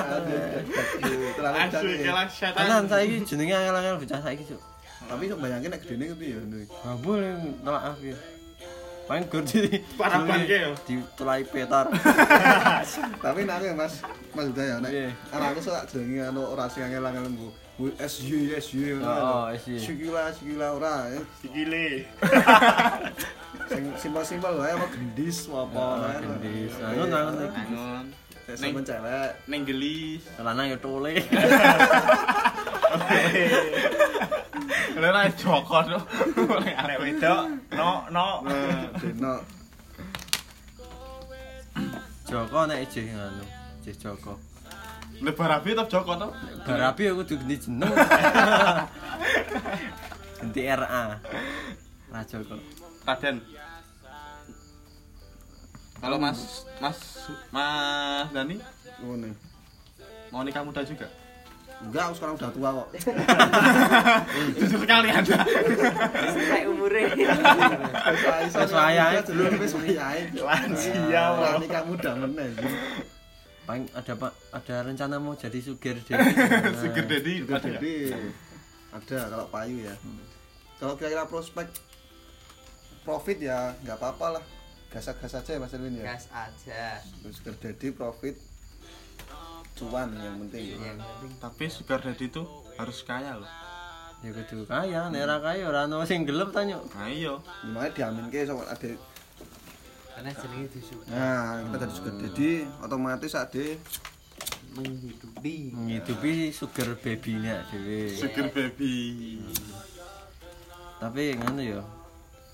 terlalu 1.37 1.57
Asyik 1.57 1.73
canggih. 1.73 1.99
kelas 2.05 2.31
setan. 2.33 2.61
Tenan 2.65 2.85
saiki 2.89 3.17
jenenge 3.29 3.55
angel-angel 3.57 3.95
bocah 4.01 4.21
saiki, 4.25 4.45
Cuk. 4.49 4.61
tapi 5.09 5.25
sok 5.25 5.41
bayangin 5.41 5.73
nek 5.73 5.81
gedene 5.81 6.05
kepiye 6.13 6.37
ya 6.37 6.93
boleh 7.01 7.33
nolak 7.65 7.97
aku 7.97 8.13
ya. 9.09 9.11
Paling 9.11 9.25
gur 9.27 9.41
di 9.41 9.61
ke 10.45 10.45
ya? 10.47 10.69
ditulai 10.85 11.41
petar. 11.43 11.89
tapi 13.19 13.41
nek 13.43 13.57
aku, 13.57 13.67
Mas 13.73 13.95
Mas 14.31 14.47
Huda 14.47 14.63
ya 14.63 14.77
nek 14.79 14.93
Iya. 14.93 15.09
anakku 15.33 15.61
sok 15.61 15.89
jenenge 15.89 16.23
anu 16.25 16.45
ora 16.45 16.69
sing 16.69 16.85
angel-angel 16.85 17.25
Bu. 17.33 17.49
Bu 17.79 17.89
SY 17.97 18.53
SY 18.55 19.01
ngono. 19.01 19.09
Oh, 19.09 19.47
SY. 19.55 19.79
Sikila 19.79 20.29
sikila 20.31 20.77
ora 20.77 21.09
ya. 21.09 21.21
Sikile. 21.39 22.05
sing 23.71 23.85
simpel-simpel 23.97 24.53
wae 24.57 24.73
apa 24.73 24.87
gendis 24.91 25.49
apa 25.49 25.79
Oh, 25.79 25.97
gendis. 26.21 26.73
angun. 26.79 27.09
Angon. 27.13 28.07
Nek 28.49 28.57
sampean 28.57 28.85
cewek 28.89 29.31
Neng 29.45 29.61
gelis. 29.69 30.25
Lanang 30.41 30.73
ya 30.73 30.79
tole. 30.81 31.21
Lha 34.97 35.09
nek 35.13 35.37
Joko 35.37 35.79
tuh. 35.85 36.03
Nek 36.65 36.75
arek 36.81 36.99
wedok, 37.05 37.45
no 37.77 38.09
no. 38.09 38.41
nah 38.49 38.89
deno 38.97 39.35
Joko 42.25 42.61
nek 42.65 42.89
ijih 42.89 43.13
ngono. 43.13 43.45
Ijih 43.85 43.97
Joko. 44.01 44.41
Le 45.21 45.31
barabi 45.37 45.77
tetep 45.77 45.93
Joko 45.93 46.13
tuh. 46.17 46.33
Barapi 46.65 47.13
aku 47.13 47.29
ganti 47.29 47.57
jeneng. 47.69 47.93
Ganti 50.41 50.61
RA. 50.73 51.05
Ra 52.09 52.21
Joko. 52.25 52.57
Raden. 53.05 53.45
Kalau 55.99 56.17
Mas 56.17 56.65
Mas 56.79 56.99
Mas 57.51 58.27
Dani 58.31 58.57
ngono. 59.03 59.31
mau 60.31 60.43
nikah 60.45 60.63
muda 60.63 60.83
juga? 60.85 61.07
Enggak, 61.79 62.11
aku 62.11 62.15
sekarang 62.19 62.35
udah 62.35 62.51
tua 62.51 62.69
kok. 62.75 62.89
Jujur 64.59 64.79
sekali 64.83 65.09
Anda. 65.15 65.39
Sampai 66.35 66.67
umure. 66.67 67.07
Sesuai 68.51 68.95
ae. 68.99 69.19
dulu 69.23 69.43
wis 69.63 69.75
ae. 69.95 70.21
Lansia, 70.35 71.23
Ora 71.39 71.55
Bro. 71.55 71.59
nikah 71.63 71.83
muda 71.87 72.11
meneh. 72.19 72.51
Paling 73.63 73.85
ada 73.95 74.13
Pak, 74.17 74.33
ada 74.51 74.75
rencana 74.91 75.23
mau 75.23 75.39
jadi 75.39 75.61
sugar 75.63 76.03
daddy. 76.03 76.35
Sugar 76.83 77.05
daddy 77.07 77.35
ada 77.47 77.69
ada 78.89 79.19
kalau 79.29 79.47
payu 79.53 79.85
ya. 79.87 79.95
Kalau 80.83 80.97
kira-kira 80.99 81.29
prospek 81.31 81.69
profit 83.07 83.39
ya 83.39 83.77
nggak 83.87 84.03
apa-apa 84.03 84.41
lah. 84.41 84.45
Gasak-gas 84.89 85.37
aja 85.37 85.51
ya 85.57 85.61
Mas 85.61 85.75
Erwin 85.77 86.01
ya. 86.01 86.17
Gas 86.17 86.33
aja. 86.33 87.01
Terus 87.05 87.39
jadi 87.45 87.89
profit 87.93 88.37
cuan 89.79 90.11
yang 90.19 90.37
penting. 90.43 90.75
Yang 90.75 90.99
penting 90.99 91.33
Tapi 91.39 91.65
sugar 91.71 92.01
daddy 92.03 92.27
itu 92.27 92.43
harus 92.81 92.99
kaya 93.07 93.39
loh. 93.39 93.51
Ya 94.19 94.35
kudu 94.35 94.67
kaya, 94.67 95.07
nek 95.15 95.23
ora 95.31 95.39
kaya 95.39 95.63
ora 95.71 95.87
ono 95.87 96.03
sing 96.03 96.27
gelem 96.27 96.51
tanyo. 96.51 96.83
Nah 96.91 97.07
iya. 97.07 97.39
Gimana 97.63 97.87
diaminke 97.95 98.43
sama 98.43 98.67
ade 98.67 98.99
karena 100.19 100.35
jenenge 100.35 100.67
disuka 100.75 101.07
Nah, 101.15 101.63
kita 101.63 101.77
jadi 101.79 101.95
sugar 101.95 102.15
daddy 102.19 102.51
otomatis 102.83 103.33
ade 103.39 103.79
menghidupi. 104.75 105.71
Menghidupi 105.71 106.51
sugar 106.51 106.99
baby-nya 106.99 107.63
dhewe. 107.71 108.11
Sugar 108.11 108.51
baby. 108.51 109.39
Tapi 110.99 111.39
ngono 111.39 111.63
ya. 111.63 111.81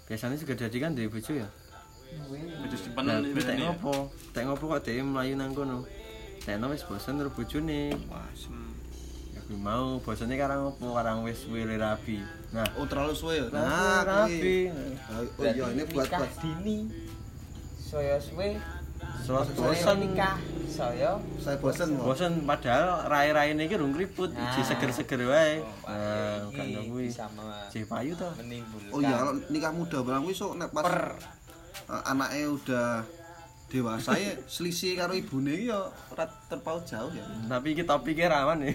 Biasanya 0.05 0.37
sugar 0.37 0.61
daddy 0.61 0.77
kan 0.77 0.93
duwe 0.93 1.09
bojo 1.09 1.33
ya. 1.33 1.49
Lah, 2.15 2.79
simpenan 2.79 3.21
kuwi 3.27 3.43
tek 3.43 3.57
ngopo? 3.59 3.95
Tek 4.31 4.43
ngopo 4.45 4.65
kok 4.69 4.81
dhewe 4.83 5.03
mlayu 5.03 5.35
nang 5.35 5.51
kono? 5.51 5.85
Tekno 6.41 6.67
wis 6.69 6.83
bosen 6.83 7.17
karo 7.17 7.31
bojone. 7.31 7.95
Wah, 8.07 8.29
sem- 8.33 8.73
Ya 9.45 9.61
mau 9.61 10.01
bosone 10.01 10.35
karang 10.35 10.65
ngopo? 10.65 10.95
Karang 10.95 11.21
wis 11.23 11.45
wile 11.45 11.77
rabi. 11.77 12.17
Nah, 12.49 12.65
oh 12.75 12.89
terlalu 12.89 13.13
suwe 13.13 13.35
ya. 13.37 13.47
nah, 13.51 14.01
rabi. 14.01 14.73
Oh 15.37 15.45
iya 15.45 15.69
ini 15.69 15.85
buat 15.85 16.09
buat 16.09 16.33
dini. 16.41 16.89
Saya 17.77 18.17
suwe, 18.17 18.57
saya 19.21 19.45
bosen 19.53 19.97
nikah. 20.01 20.37
Saya 20.65 21.21
saya 21.37 21.57
bosen 21.61 21.89
mau. 21.93 22.09
Bosen 22.09 22.43
padahal 22.43 23.05
rai-raine 23.07 23.63
iki 23.63 23.77
rung 23.77 23.93
kriput, 23.93 24.33
Nah. 24.33 24.49
iji 24.49 24.65
seger-seger 24.65 25.21
wae. 25.23 25.61
Oh, 25.61 25.69
Nah, 25.87 26.49
kan 26.49 26.65
kuwi. 26.89 27.13
Iji 27.13 27.81
payu 27.85 28.17
to. 28.17 28.29
Oh 28.91 28.99
iya 28.99 29.19
nikah 29.53 29.71
muda 29.71 30.01
barang 30.01 30.25
kuwi 30.25 30.33
sok 30.33 30.57
nek 30.57 30.73
pas 30.73 30.89
anaknya 31.89 32.47
udah 32.49 32.89
dewasa 33.65 34.15
ya 34.15 34.39
selisih 34.47 34.95
karo 34.95 35.19
ibune 35.19 35.51
iki 35.51 35.67
ya 35.67 35.91
ora 36.15 36.25
terpaut 36.47 36.87
jauh 36.87 37.11
ya. 37.11 37.27
Tapi 37.51 37.75
iki 37.75 37.83
topike 37.83 38.25
rawan 38.25 38.63
nih. 38.63 38.75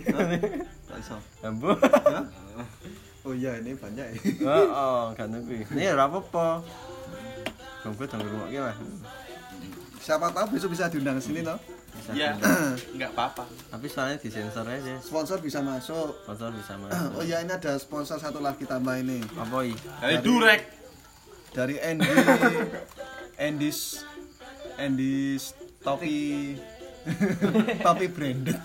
Tak 0.85 0.97
iso. 0.99 1.15
Ambo. 1.39 1.71
Hah? 1.79 2.25
Oh 3.23 3.31
iya 3.31 3.55
ini 3.59 3.75
banyak 3.75 4.05
ya. 4.11 4.19
Heeh, 4.19 5.03
kan 5.15 5.31
kuwi. 5.31 5.63
Ini 5.71 5.95
ora 5.95 6.07
apa-apa. 6.07 6.63
Bang 7.79 7.93
gue 7.95 8.07
tanggung 8.07 8.27
rumokke 8.27 8.59
lah. 8.59 8.75
Siapa 9.99 10.31
tahu 10.31 10.55
besok 10.55 10.75
bisa 10.75 10.91
diundang 10.91 11.15
ke 11.15 11.23
sini 11.23 11.43
toh. 11.43 11.55
Bisa. 11.95 12.11
Iya. 12.11 12.35
Enggak 12.91 13.11
apa-apa. 13.15 13.43
Tapi 13.71 13.87
soalnya 13.87 14.19
disensor 14.19 14.67
aja. 14.67 14.99
Sponsor 14.99 15.39
bisa 15.39 15.63
masuk. 15.63 16.11
Sponsor 16.27 16.51
bisa 16.51 16.75
masuk. 16.81 17.07
Oh 17.15 17.23
iya 17.23 17.39
ini 17.39 17.55
ada 17.55 17.75
sponsor 17.79 18.19
satu 18.19 18.43
lagi 18.43 18.67
tambah 18.67 18.99
ini 18.99 19.23
Apa 19.35 19.63
i? 19.63 19.71
Dari 20.03 20.17
Durek. 20.19 20.78
Dari 21.53 21.75
Andy. 21.81 22.07
Andy's 23.45 24.03
Andy's 24.75 25.55
topi. 25.79 26.55
Topi 27.85 28.05
branded. 28.11 28.59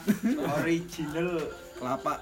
Original. 0.60 1.38
Kelapa. 1.78 2.18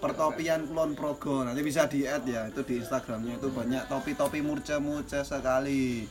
Pertopian 0.00 0.64
Kulon 0.64 0.96
Progo. 0.96 1.44
Nanti 1.44 1.60
bisa 1.60 1.84
di 1.90 2.06
add 2.08 2.24
ya. 2.24 2.48
Itu 2.48 2.62
di 2.64 2.80
Instagramnya. 2.80 3.36
Itu 3.36 3.52
banyak 3.52 3.90
topi-topi 3.90 4.40
murca-murca 4.40 5.26
sekali. 5.26 6.06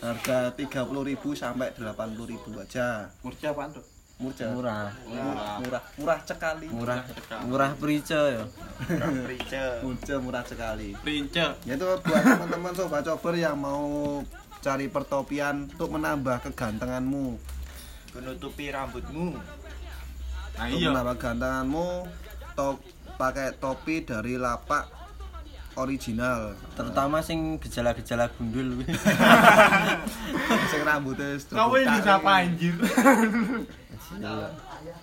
Harga 0.00 0.50
30.000 0.56 0.88
sampai 1.36 1.70
80.000 1.76 2.64
aja. 2.64 3.12
Murci 3.22 3.44
apaan 3.46 3.76
tuh? 3.76 3.99
Murah. 4.20 4.52
murah 4.52 4.92
murah, 5.64 5.82
murah 5.96 6.18
sekali 6.28 6.68
Murah. 6.68 7.00
Murah 7.48 7.70
perice 7.72 8.20
ya. 8.36 8.44
Prince. 9.24 9.80
murca 9.80 10.14
murah 10.20 10.44
sekali 10.44 10.92
Prince. 11.00 11.40
ya 11.64 11.72
itu 11.72 11.84
buat 12.04 12.20
teman-teman 12.20 12.72
sobat 12.76 13.08
cover 13.08 13.32
yang 13.32 13.56
mau 13.56 14.20
cari 14.60 14.92
pertopian 14.92 15.72
untuk 15.72 15.96
menambah 15.96 16.52
kegantenganmu 16.52 17.40
menutupi 18.12 18.68
rambutmu 18.68 19.40
Nah 20.60 20.66
iya. 20.68 20.92
menambah 20.92 21.16
kegantenganmu 21.16 21.88
top 22.52 22.76
pakai 23.16 23.56
topi 23.56 24.04
dari 24.04 24.36
lapak 24.36 24.99
original 25.80 26.52
Terutama 26.72 27.18
sing 27.20 27.56
gejala-gejala 27.56 28.28
gundul. 28.32 28.84
sing 30.66 30.80
rambutnya 30.82 31.34
Kau 31.48 31.72
ini 31.74 31.96
siapa 31.98 32.30
anjir? 32.40 32.74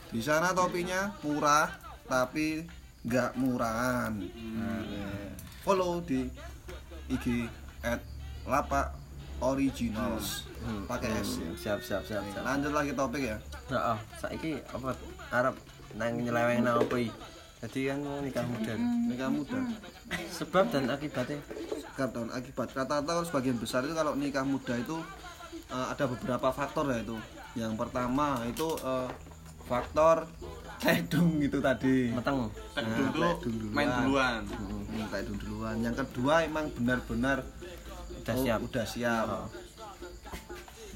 di 0.07 0.19
sana 0.19 0.51
topinya 0.51 1.11
murah 1.21 1.69
tapi 2.03 2.63
nggak 3.03 3.35
murahan 3.35 4.11
Nah, 4.51 4.83
follow 5.61 5.99
di 6.01 6.27
IG 7.07 7.47
at 7.81 8.03
lapak 8.43 8.91
originals 9.39 10.43
pakai 10.83 11.13
S 11.17 11.39
ya. 11.39 11.51
Siap 11.55 11.79
siap 11.79 12.03
siap 12.03 12.23
siap. 12.25 12.43
lanjut 12.43 12.73
lagi 12.73 12.91
topik 12.91 13.23
ya 13.25 13.37
Heeh, 13.67 13.97
saiki 14.17 14.51
apa 14.65 14.91
Arab 15.29 15.55
nang 15.93 16.17
nyeleweng 16.17 16.61
nang 16.61 16.79
apa 16.79 16.95
iki? 16.97 17.11
Jadi 17.57 17.89
kan 17.89 17.97
nikah 18.21 18.45
muda. 18.45 18.73
nikah 19.09 19.29
muda 19.33 19.59
Sebab 20.29 20.69
dan 20.69 20.85
akibatnya 20.87 21.41
dan 21.97 22.29
akibat 22.29 22.69
rata-rata 22.71 23.25
sebagian 23.25 23.57
besar 23.57 23.81
itu 23.81 23.97
kalau 23.97 24.13
nikah 24.13 24.45
muda 24.45 24.77
itu 24.77 25.01
eh, 25.67 25.87
ada 25.89 26.05
beberapa 26.05 26.53
faktor 26.53 26.93
ya 26.93 27.01
itu 27.01 27.17
yang 27.57 27.73
pertama 27.73 28.45
itu 28.45 28.77
eh, 28.77 29.09
faktor 29.65 30.29
tedung 30.77 31.41
gitu 31.41 31.57
tadi 31.57 32.13
meteng. 32.13 32.45
Tak 32.71 32.85
Nah, 32.85 33.09
dulu 33.09 33.25
tak 33.25 33.37
duluan. 33.43 33.73
main 33.73 33.89
duluan. 33.99 34.41
Hmm, 34.45 35.05
tedung 35.09 35.37
duluan 35.41 35.75
yang 35.81 35.95
kedua 35.97 36.45
emang 36.45 36.69
benar-benar 36.71 37.41
Udah 38.21 38.35
oh, 38.35 38.43
siap. 38.43 38.59
udah 38.61 38.85
siap 38.85 39.25
Oh. 39.25 39.47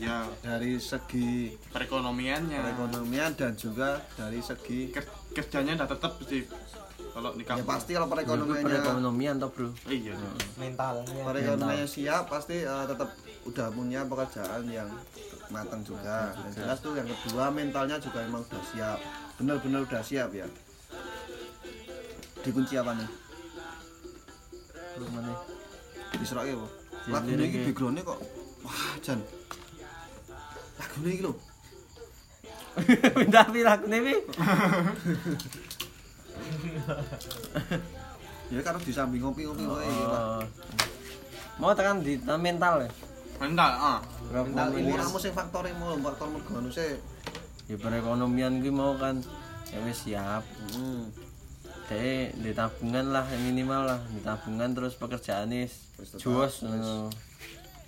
Ya 0.01 0.25
dari 0.41 0.81
segi 0.81 1.53
perekonomiannya. 1.69 2.57
perekonomian 2.57 3.31
dan 3.37 3.53
juga 3.53 4.01
dari 4.17 4.41
segi 4.41 4.89
Ker- 4.89 5.13
kerjanya 5.31 5.77
udah 5.77 5.89
tetap 5.93 6.17
sih. 6.25 6.43
Kalau 7.11 7.35
nikah. 7.37 7.59
ya 7.59 7.65
pasti 7.67 7.91
kalau 7.93 8.07
Itu 8.07 8.13
perekonomiannya 8.17 8.65
perekonomian 8.65 9.35
toh, 9.37 9.49
Bro. 9.53 9.69
Iya. 9.85 10.15
mentalnya. 10.57 11.21
Perekonomiannya 11.21 11.85
siap 11.85 12.33
pasti 12.33 12.65
eh, 12.65 12.85
tetap 12.89 13.09
udah 13.45 13.67
punya 13.69 14.01
pekerjaan 14.09 14.63
yang 14.65 14.89
matang 15.53 15.85
juga. 15.85 16.33
Dan 16.33 16.49
jelas 16.55 16.81
tuh 16.81 16.97
yang 16.97 17.05
kedua 17.05 17.53
mentalnya 17.53 18.01
juga 18.01 18.25
emang 18.25 18.41
udah 18.41 18.63
siap. 18.73 18.99
Benar-benar 19.37 19.85
udah 19.85 20.01
siap 20.01 20.33
ya. 20.33 20.47
Dikunci 22.41 22.73
apa 22.73 22.97
nih? 22.97 23.09
Terus 24.97 25.09
mana? 25.13 25.33
diseroknya 26.11 26.53
apa 26.59 26.67
lagu 27.09 27.33
ini. 27.33 27.65
backgroundnya 27.65 28.03
kok 28.05 28.19
wah 28.61 28.93
jan 29.01 29.19
lagu 30.73 30.99
ini 31.01 31.19
lho 31.19 31.33
Pindah 33.17 33.45
pi 33.47 33.59
lagune 33.61 33.97
pi. 33.99 34.13
ya 38.47 38.59
karo 38.61 38.77
di 38.79 38.91
samping 38.91 39.21
ngopi-ngopi 39.21 39.63
wae 39.63 39.87
ya. 39.87 40.43
Mau 41.55 41.71
tekan 41.71 41.99
di 41.99 42.15
ta- 42.17 42.35
mental 42.37 42.83
ya. 42.83 42.89
mental 43.37 43.71
ah 43.73 43.99
Mental 44.29 44.69
ini. 44.73 44.91
ora 44.91 45.03
mesti 45.03 45.29
faktor 45.31 45.65
yang 45.65 45.77
mau 45.77 45.97
faktor 45.99 46.29
mergo 46.29 46.53
anu 46.55 46.69
sih 46.69 46.95
Ya 47.65 47.75
perekonomian 47.75 48.59
kuwi 48.59 48.69
mau 48.69 48.93
kan 48.95 49.23
ya 49.67 49.79
wis 49.81 50.03
siap. 50.03 50.43
hmm. 50.71 51.11
Dek 51.87 52.35
di 52.37 52.51
tabungan 52.51 53.09
lah 53.09 53.23
minimal 53.37 53.81
lah 53.85 53.99
di 54.05 54.19
tabungan 54.19 54.71
terus 54.71 54.95
tetap, 54.95 56.17
jos 56.17 56.63
wis. 56.63 56.87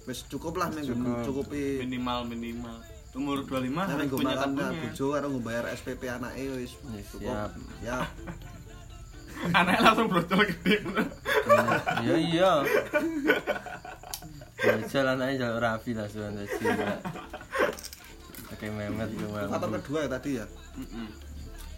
Wis 0.04 0.20
cukup 0.28 0.54
lah 0.56 0.68
minggu 0.68 0.92
Cukup. 0.92 1.48
cukupi 1.48 1.80
minimal 1.80 2.28
minimal 2.28 2.76
umur 3.14 3.46
25 3.46 3.70
Nah, 3.70 3.86
harus 3.86 4.00
minggu 4.02 4.16
punya 4.18 4.36
tabungan 4.36 4.74
bojo 4.76 5.06
karo 5.08 5.28
bayar 5.40 5.66
SPP 5.72 6.02
anake 6.08 6.44
wis 6.52 6.72
Wis 6.90 7.08
cukup. 7.08 7.22
siap. 7.24 7.52
Siap. 7.80 8.08
anaknya 9.60 9.82
langsung 9.82 10.08
brocol 10.08 10.42
gede 10.46 10.76
Iya 12.00 12.16
iya. 12.18 12.52
Ya 14.64 14.74
jalan 14.88 15.20
aja 15.20 15.36
jalur 15.38 15.60
rapi 15.60 15.92
lah 15.92 16.08
sebenarnya 16.08 16.48
sih. 16.48 16.68
Oke 18.50 18.66
memet 18.72 19.12
Faktor 19.46 19.70
kedua 19.78 20.00
ya 20.02 20.10
tadi 20.10 20.30
ya. 20.40 20.46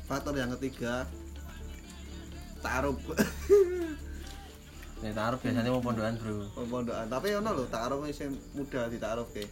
Faktor 0.05 0.33
yang 0.37 0.53
ketiga 0.53 1.09
taruh 2.61 2.93
Nek 5.03 5.11
taruh 5.13 5.37
biasanya 5.37 5.69
mau 5.69 5.81
pondokan 5.81 6.15
bro. 6.15 6.47
pondokan. 6.65 7.07
Tapi 7.07 7.27
ono 7.35 7.49
lho 7.51 7.65
taruh 7.67 7.99
sing 8.09 8.31
muda 8.53 8.87
ditaruh 8.87 9.27
ke. 9.31 9.43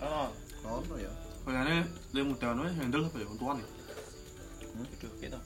oh 0.00 0.28
Ono 0.66 0.94
ya. 0.98 1.10
Kayaknya 1.42 1.80
dia 2.12 2.22
muda 2.22 2.46
anu 2.52 2.60
handle 2.68 3.08
apa 3.08 3.16
ya 3.16 3.26
untuan 3.26 3.56
ya 3.56 3.68
Itu 4.78 5.08
gitu. 5.16 5.38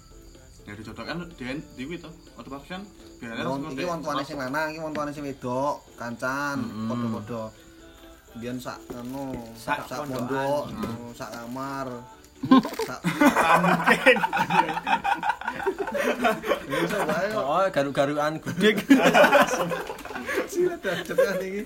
ya 0.63 0.73
dicocokkan 0.75 1.27
dia 1.35 1.59
di 1.75 1.83
itu 1.89 2.11
otomatis 2.39 2.71
kan 2.71 2.83
biasanya 3.19 3.43
Wong 3.47 3.61
iki 3.71 3.83
wong 3.83 3.99
tuane 3.99 4.23
sing 4.23 4.39
lanang, 4.39 4.71
iki 4.71 4.79
wong 4.79 4.95
tuane 4.95 5.11
sing 5.11 5.25
wedok, 5.27 5.83
kancan, 5.95 6.59
padha-padha. 6.87 7.45
Biyen 8.39 8.59
sak 8.59 8.79
anu, 8.95 9.31
Sak 9.55 9.87
sak 9.87 10.07
pondokan. 10.07 10.27
pondok, 10.27 10.63
anu, 10.71 11.07
sak 11.15 11.31
kamar. 11.31 11.89
Sak 12.91 13.01
mungkin. 13.63 14.17
Oh 17.39 17.65
garu-garuan 17.71 18.39
gudik. 18.43 18.83
Sila 20.51 20.77
dadet 20.83 21.17
kan 21.17 21.39
iki. 21.41 21.63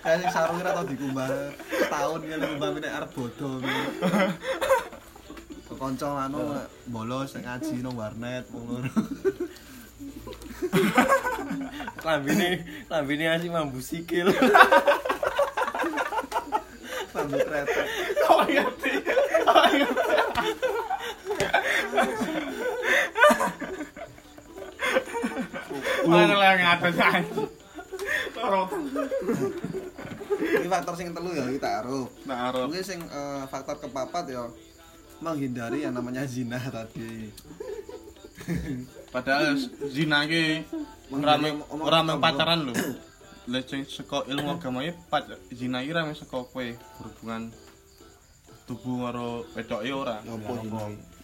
Kayak 0.00 0.16
sing 0.24 0.30
sarung 0.32 0.58
ora 0.64 0.70
tau 0.72 0.86
dikumbah 0.88 1.28
setahun 1.68 2.20
ngene 2.24 2.46
kumbah 2.56 2.68
nek 2.78 2.96
arep 3.02 3.10
bodo. 3.12 3.50
Kanca 5.80 6.28
anu 6.28 6.60
bolos 6.92 7.32
ngaji 7.40 7.80
nang 7.80 7.96
warnet 7.96 8.44
wong 8.52 8.64
loro. 8.68 8.92
Lambine 12.04 12.68
lambine 12.92 13.24
asih 13.32 13.48
mambu 13.48 13.80
sikil. 13.80 14.28
Sambil 17.10 17.40
kretek. 17.42 17.86
kok 18.30 18.46
ngerti 18.46 18.92
Mana 26.04 26.34
lah 26.34 26.48
yang 26.56 26.68
ada 26.76 26.88
aja 26.90 27.08
Ini 30.40 30.66
faktor 30.66 30.94
sing 30.96 31.12
telu 31.12 31.30
ya 31.36 31.44
iki 31.46 31.60
taruh. 31.60 32.08
Naruh 32.24 32.66
Mungkin 32.66 32.82
sing 32.84 33.00
eh, 33.04 33.42
faktor 33.46 33.76
kepapat 33.78 34.32
ya 34.32 34.48
menghindari 35.20 35.84
yang 35.84 35.92
namanya 35.94 36.24
zina 36.24 36.56
tadi. 36.58 37.28
Padahal 39.12 39.54
zina 39.92 40.24
ki 40.24 40.64
ora 41.12 41.36
mung- 41.36 41.62
ora 41.84 42.00
mung 42.00 42.18
pacaran 42.18 42.64
lho. 42.66 42.74
Lah 43.46 43.60
sing 43.62 43.84
saka 43.84 44.24
ilmu 44.26 44.56
agama 44.56 44.80
iki 44.82 44.96
zina 45.52 45.84
iki 45.84 45.92
mung 45.92 46.16
saka 46.16 46.40
kowe 46.40 46.66
berhubungan 46.98 47.52
tubuh 48.70 49.02
karo 49.02 49.28
wedoke 49.50 49.90
ora. 49.90 50.22
Ngopo 50.22 50.54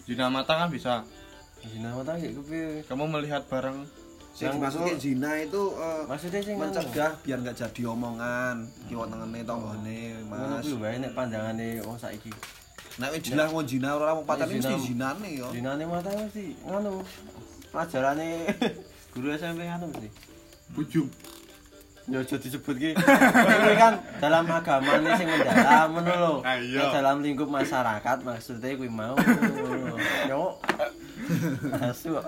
zina? 0.03 0.27
Mata 0.27 0.53
kan 0.57 0.69
bisa. 0.69 1.07
Zina 1.63 1.95
mata 1.95 2.15
kayak 2.15 2.35
kepiye? 2.37 2.83
Kamu 2.85 3.07
melihat 3.09 3.47
barang 3.47 3.87
Sing 4.37 4.53
Yang 4.53 4.57
maksudnya 4.61 4.95
zina 5.01 5.31
itu 5.41 5.63
eh, 5.73 6.03
Maksudnya 6.05 6.41
sing 6.45 6.57
mencegah 6.61 7.11
biar 7.25 7.39
nggak 7.41 7.57
jadi 7.57 7.83
omongan 7.89 8.57
kiwa 8.85 9.09
tengene 9.09 9.41
tanggane 9.41 9.99
Ngono 10.23 10.45
mas 10.53 10.61
kuwi 10.61 10.77
wae 10.77 10.97
nek 11.01 11.13
pandangane 11.17 11.69
wong 11.81 11.97
saiki. 11.97 12.29
nek 12.97 13.09
wis 13.13 13.23
jelas 13.25 13.49
mau 13.49 13.65
zina 13.65 13.97
ora 13.97 14.13
mau 14.13 14.23
pacaran 14.23 14.47
Nek 14.47 14.61
zina- 14.61 14.77
mesti 14.77 14.87
zinane 14.87 15.29
yo 15.33 15.49
Zinane 15.51 15.83
mata 15.89 16.11
mesti 16.13 16.53
ngono. 16.63 17.01
Pelajarane 17.73 18.29
guru 19.17 19.27
SMP 19.33 19.65
ngono 19.65 19.85
mesti. 19.89 20.09
bujum. 20.69 21.07
Ya 22.07 22.23
aja 22.23 22.39
disebut 22.39 22.75
ki. 22.79 22.91
Ini 22.95 23.75
kan 23.75 23.99
dalam 24.23 24.47
agama 24.47 24.95
ini 25.03 25.11
sing 25.19 25.27
mendalam 25.27 25.91
ngono 25.91 26.13
lho. 26.15 26.35
Ah, 26.47 26.55
iya. 26.55 26.95
Dalam 26.95 27.19
lingkup 27.19 27.51
masyarakat 27.51 28.23
maksudnya 28.23 28.79
kuwi 28.79 28.87
mau. 28.87 29.19
Yo. 30.31 30.55
Asu. 31.83 32.15
kok. 32.15 32.27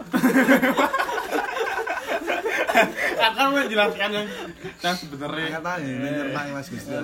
Kan 3.19 3.33
kan 3.35 3.47
menjelaskan 3.55 4.11
yang 4.14 4.27
yang 4.83 4.97
sebenarnya. 4.99 5.59
kata 5.59 5.73
ini 5.83 6.09
nyertai 6.11 6.51
mas 6.55 6.69
Gusti 6.71 6.95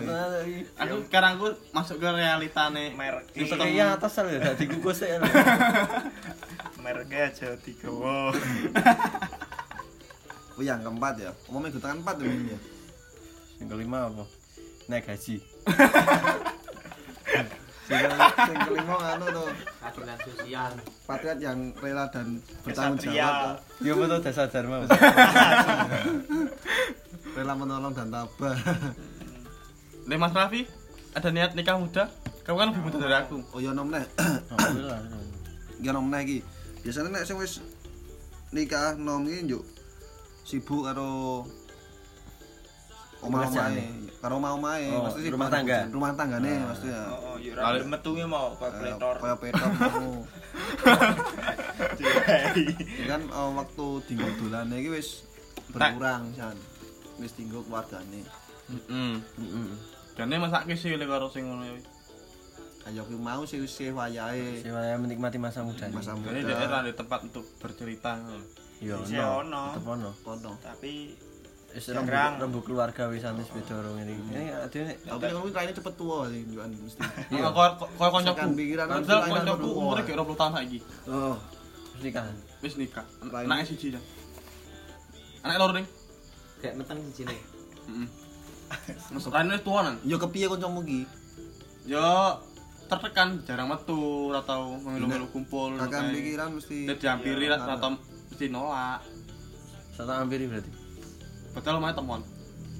Aku 0.78 0.94
sekarang 1.10 1.30
aku 1.38 1.48
masuk 1.74 1.98
ke 1.98 2.08
realitane 2.10 2.94
Merek 2.94 3.34
iya 3.70 3.94
atas 3.94 4.18
lho 4.18 4.38
dadi 4.38 4.64
kukus 4.66 5.02
lho. 5.06 5.22
Mereknya 6.84 7.32
aja 7.32 7.48
digawa. 7.62 8.34
oh 10.54 10.62
yang 10.62 10.80
keempat 10.80 11.14
ya 11.18 11.30
umumnya 11.46 11.70
gutangan 11.70 11.98
empat 12.00 12.14
ya 12.18 12.26
ini 12.26 12.50
ya 12.50 12.58
Yang 13.54 13.68
kelima 13.70 13.98
apa? 14.04 14.24
Naik 14.84 15.06
gaji. 15.06 15.36
sing 17.84 18.58
kelima 18.66 18.96
anu 19.14 19.26
tuh 19.30 19.48
Keadilan 19.84 20.18
sosial. 20.24 20.72
patriot 21.06 21.38
yang 21.38 21.58
rela 21.78 22.04
dan 22.10 22.40
bertanggung 22.64 22.98
jawab. 22.98 23.60
Yo 23.78 23.92
betul 23.94 24.18
dasar 24.20 24.46
dharma. 24.48 24.84
rela 27.36 27.54
menolong 27.54 27.92
dan 27.92 28.08
tabah 28.10 28.56
Le 30.08 30.16
Mas 30.16 30.32
Raffi, 30.32 30.64
ada 31.12 31.28
niat 31.30 31.56
nikah 31.56 31.80
muda? 31.80 32.12
Kamu 32.44 32.56
kan 32.60 32.68
lebih 32.68 32.82
muda 32.84 32.96
dari 33.00 33.16
aku. 33.16 33.40
oh 33.54 33.58
ya 33.58 33.72
nom 33.72 33.88
Alhamdulillah. 33.88 35.00
ya 35.80 35.90
nom 35.90 36.06
neh 36.08 36.20
iki 36.20 36.38
biasanya 36.82 37.08
nek 37.08 37.24
sing 37.24 37.40
wis 37.40 37.60
nikah 38.50 38.94
nom 38.94 39.24
iki 39.24 39.48
njuk 39.48 39.62
sibuk 40.44 40.84
karo 40.84 41.42
omah-omahe 43.20 43.84
karo 44.20 44.36
omah-omahe 44.36 44.88
Oh, 44.90 45.08
mesti 45.08 45.28
rumah 45.28 45.48
tangga. 45.48 45.88
rumah 45.88 46.12
tanggane 46.12 46.52
mesti 46.62 46.86
ya 46.86 47.02
Oh, 47.10 47.36
ya 47.36 47.56
ora 47.56 47.80
metunya 47.82 48.26
mau 48.26 48.52
Eh, 48.52 48.56
kalkulator. 48.58 49.14
kaya 49.18 49.36
petok 49.36 49.70
mau 49.72 50.12
Ya 52.94 53.04
kan 53.08 53.22
eh, 53.24 53.50
waktu 53.54 53.86
tinggal 54.04 54.30
dolane 54.36 54.76
iki 54.76 54.90
wis 54.92 55.08
berkurang 55.70 56.30
jan 56.32 56.56
wis 57.16 57.32
tinggal 57.32 57.62
keluargane 57.62 58.22
Heeh. 58.64 59.12
Heeh. 59.20 59.68
Jane 60.14 60.36
masake 60.38 60.72
sih 60.74 60.92
karo 60.94 61.26
sing 61.26 61.44
ngono 61.44 61.64
ya. 61.64 61.76
kaya 62.80 63.00
kuwi 63.02 63.16
mau 63.16 63.42
sih 63.42 63.58
wis 63.58 63.72
wayahe 63.82 64.60
Saya 64.60 64.96
menikmati 64.96 65.36
masa 65.36 65.64
muda. 65.64 65.88
masa 65.88 66.12
Jadi 66.14 66.44
muda 66.44 66.52
daerah 66.54 66.80
di 66.82 66.92
tempat 66.92 67.24
untuk 67.24 67.44
bercerita. 67.56 68.12
ngono. 68.14 68.44
Yo 68.84 68.96
Isih 69.00 69.18
ono. 69.18 69.40
ono. 69.40 69.62
Tetep 69.72 69.86
ono. 69.88 70.10
kono 70.20 70.50
Tapi 70.60 70.92
Wis 71.74 71.90
rembu, 71.90 72.62
keluarga 72.62 73.10
wis 73.10 73.26
antis 73.26 73.50
beda 73.50 73.74
rong 73.82 73.98
ini. 73.98 74.14
Ini 74.14 74.46
adene 74.54 74.94
tapi 74.94 75.26
kuwi 75.26 75.50
kaine 75.50 75.74
cepet 75.74 75.94
tua 75.98 76.30
sih 76.30 76.46
njukan 76.46 76.70
mesti 76.70 77.02
Iya. 77.34 77.50
Kok 77.50 77.98
kok 77.98 78.10
kancaku. 78.14 78.46
Kan 78.54 79.02
Padahal 79.02 79.22
kancaku 79.26 79.68
umure 79.74 80.00
kayak 80.06 80.22
20 80.22 80.38
tahun 80.38 80.52
saiki. 80.54 80.78
oh 81.10 81.34
wis 81.98 82.02
nikahan. 82.06 82.36
Wis 82.62 82.74
nikah. 82.78 83.02
Lain. 83.26 83.50
Anak 83.50 83.66
siji 83.66 83.90
ya. 83.90 84.00
Anak 85.42 85.56
loro 85.58 85.74
ning. 85.74 85.86
kayak 86.62 86.78
meteng 86.78 87.02
siji 87.10 87.26
nih. 87.26 87.40
Heeh. 87.90 88.08
Mas 89.10 89.26
Rani 89.26 89.50
wis 89.52 89.62
tua 89.66 89.80
nang. 89.82 89.96
yo 90.06 90.16
kepiye 90.16 90.46
kancamu 90.46 90.78
iki 90.86 91.00
Yo 91.90 92.06
tertekan 92.86 93.42
jarang 93.42 93.66
metu 93.66 94.30
atau 94.30 94.78
melu-melu 94.78 95.26
kumpul. 95.28 95.74
kakak 95.74 96.14
pikiran 96.14 96.54
mesti 96.54 96.86
Dia 96.86 96.94
dihampiri 96.94 97.50
Iya, 97.50 97.58
atau 97.58 97.98
mesti 98.34 98.50
nolak. 98.50 98.98
Satu 99.94 100.10
hampiri 100.10 100.50
berarti. 100.50 100.70
Betul 101.54 101.78
lumayan 101.78 101.94
teman. 101.94 102.20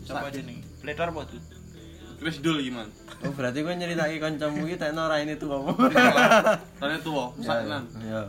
Siapa 0.03 0.35
jeneng? 0.35 0.59
Pledor 0.83 1.15
apa 1.15 1.23
tuh? 1.31 1.39
Terus 2.19 2.43
dul 2.43 2.59
gimana? 2.59 2.91
Oh 3.23 3.31
berarti 3.31 3.63
gue 3.63 3.71
nyeritake 3.71 4.19
kancamu 4.19 4.67
iki 4.67 4.75
tekno 4.75 5.07
ora 5.07 5.23
ini 5.23 5.39
tuh 5.39 5.47
apa? 5.55 5.71
Rani 6.83 6.99
tua, 7.01 7.31
Ya, 7.39 7.47
sakenan. 7.47 7.85
Ya. 8.03 8.23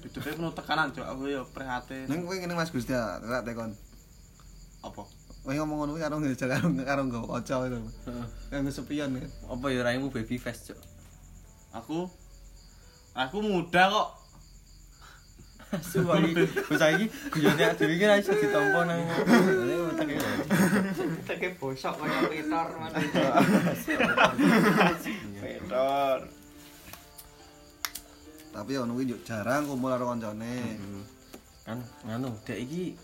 hidupnya 0.00 0.32
penuh 0.32 0.52
tekanan 0.56 0.88
cok 0.90 1.06
aku 1.06 1.22
ya 1.28 1.44
prihatin 1.52 2.08
Neng 2.08 2.24
kowe 2.24 2.32
ngene 2.32 2.56
Mas 2.56 2.72
Gusti 2.72 2.88
ya, 2.90 3.20
ora 3.20 3.44
tekon. 3.44 3.76
apa 4.80 5.04
Kowe 5.44 5.52
ngomong 5.52 5.76
ngono 5.84 5.90
kuwi 5.92 6.02
karo 6.02 6.16
ngejar 6.18 6.48
karo 6.50 6.66
karo 6.74 7.02
nggo 7.04 7.20
kaca 7.28 7.68
itu. 7.68 7.78
Heeh. 8.08 8.26
Kanggo 8.48 8.72
sepion 8.72 9.12
kan. 9.12 9.28
Apa 9.48 9.66
ya 9.68 9.80
raimu 9.80 10.08
baby 10.08 10.36
face, 10.36 10.72
Cuk? 10.72 10.80
aku 11.70 12.08
aku 13.12 13.36
muda 13.40 13.82
kok 13.86 14.08
Asu 15.70 16.02
lagi. 16.02 16.34
Wis 16.66 16.78
saiki 16.82 17.06
guyone 17.30 17.64
dhewe 17.78 17.94
iki 17.94 18.04
ra 18.10 18.18
iso 18.18 18.34
ditampa 18.34 18.80
nang. 18.90 19.00
Ini. 19.06 20.16
Teke 21.26 21.54
bosok 21.62 21.94
kaya 21.94 22.26
Peter 22.26 22.66
mana. 22.74 22.98
Petor. 25.38 26.18
Tapi 28.50 28.72
ono 28.74 28.92
kuwi 28.98 29.14
jarang 29.22 29.62
kumpul 29.70 29.94
karo 29.94 30.10
kancane. 30.10 30.74
Kan 31.62 31.78
nganu, 32.02 32.34
dek 32.42 32.58
iki 32.66 32.98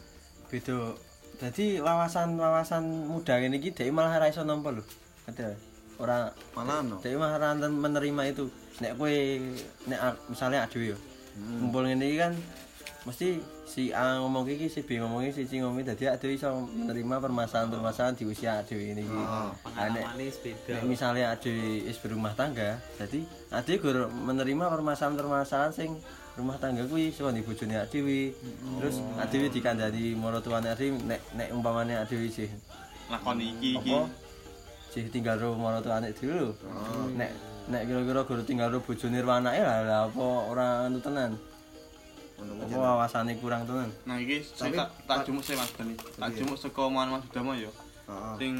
beda. 0.50 0.90
Dadi 1.36 1.78
wawasan-wawasan 1.78 3.06
muda 3.06 3.38
ngene 3.38 3.62
iki 3.62 3.70
dek 3.70 3.94
malah 3.94 4.18
ra 4.18 4.26
iso 4.26 4.42
nampa 4.42 4.74
lho. 4.74 4.82
Ada. 5.30 5.54
Ora 6.02 6.28
Malah 6.58 6.82
ono. 6.82 6.96
dek 6.98 7.14
malah 7.14 7.54
menerima 7.54 8.22
itu. 8.34 8.50
Nek 8.82 8.98
kowe 8.98 9.14
nek 9.86 10.00
misalnya 10.28 10.66
adewe 10.66 10.92
yo. 10.92 10.98
Ngene 11.36 12.04
iki 12.08 12.18
kan 12.18 12.32
mesti 13.06 13.38
si 13.62 13.94
A 13.94 14.18
ngomong 14.18 14.50
iki 14.50 14.66
si 14.66 14.82
B 14.82 14.98
ngomong 14.98 15.22
iki 15.28 15.42
si 15.42 15.42
C 15.46 15.62
ngomong 15.62 15.84
iki 15.84 15.94
dadi 15.94 16.34
iso 16.34 16.50
menerima 16.66 17.22
permasalahan-permasalahan 17.22 18.18
di 18.18 18.24
usia 18.26 18.58
adewe 18.58 18.82
ini 18.82 19.06
iki. 19.06 19.22
Oh. 19.22 19.54
Pengalaman 19.62 20.18
ini 20.18 20.32
beda. 20.34 20.74
Is 21.86 21.98
berumah 22.02 22.34
tangga, 22.34 22.82
jadi 22.98 23.20
ade 23.54 23.72
gur 23.78 24.10
menerima 24.10 24.66
permasalahan-permasalahan 24.66 25.70
sing 25.70 25.94
rumah 26.34 26.58
tangga 26.58 26.82
kuwi 26.90 27.14
saka 27.14 27.30
di 27.30 27.46
bojone 27.46 27.78
adewe. 27.78 28.34
Terus 28.82 28.98
adewe 29.22 29.46
dikandani 29.54 30.18
maratuwane 30.18 30.68
adewe 30.74 30.98
nek 31.06 31.20
nek 31.38 31.48
umpamane 31.54 31.94
adewe 31.94 32.26
sih 32.26 32.50
lakoni 33.06 33.54
iki 33.54 33.78
iki 33.78 33.94
sih 34.90 35.04
tinggal 35.14 35.38
karo 35.38 35.54
maratuwane 35.54 36.10
dhewe 36.10 36.34
lho. 36.34 36.50
Nek 37.14 37.30
nek 37.66 37.82
kira-kira 37.82 38.20
gur 38.22 38.40
tinggal 38.42 38.68
karo 38.68 38.78
bojone 38.80 39.18
karo 39.18 39.30
anake 39.34 39.60
lah 39.60 39.78
lah 39.82 40.00
apa 40.06 40.24
ora 40.46 40.66
anu 40.86 40.98
tenan. 40.98 41.34
Apa 42.36 42.62
kuwi. 42.62 42.76
wawasane 42.76 43.32
kurang 43.40 43.64
tenan. 43.64 43.88
nah 44.04 44.16
iki 44.16 44.44
Tapi- 44.44 44.76
sing 44.76 44.86
tak 45.02 45.18
jumuk 45.24 45.42
sih 45.42 45.54
mas 45.54 45.72
Dani 45.72 45.94
tak 45.96 46.28
Iya. 46.28 46.36
jumuk 46.38 46.56
saka 46.56 46.80
omongan 46.84 47.08
mas 47.16 47.24
Dama 47.28 47.52
ya 47.54 47.72
Heeh. 48.06 48.34
sing 48.38 48.54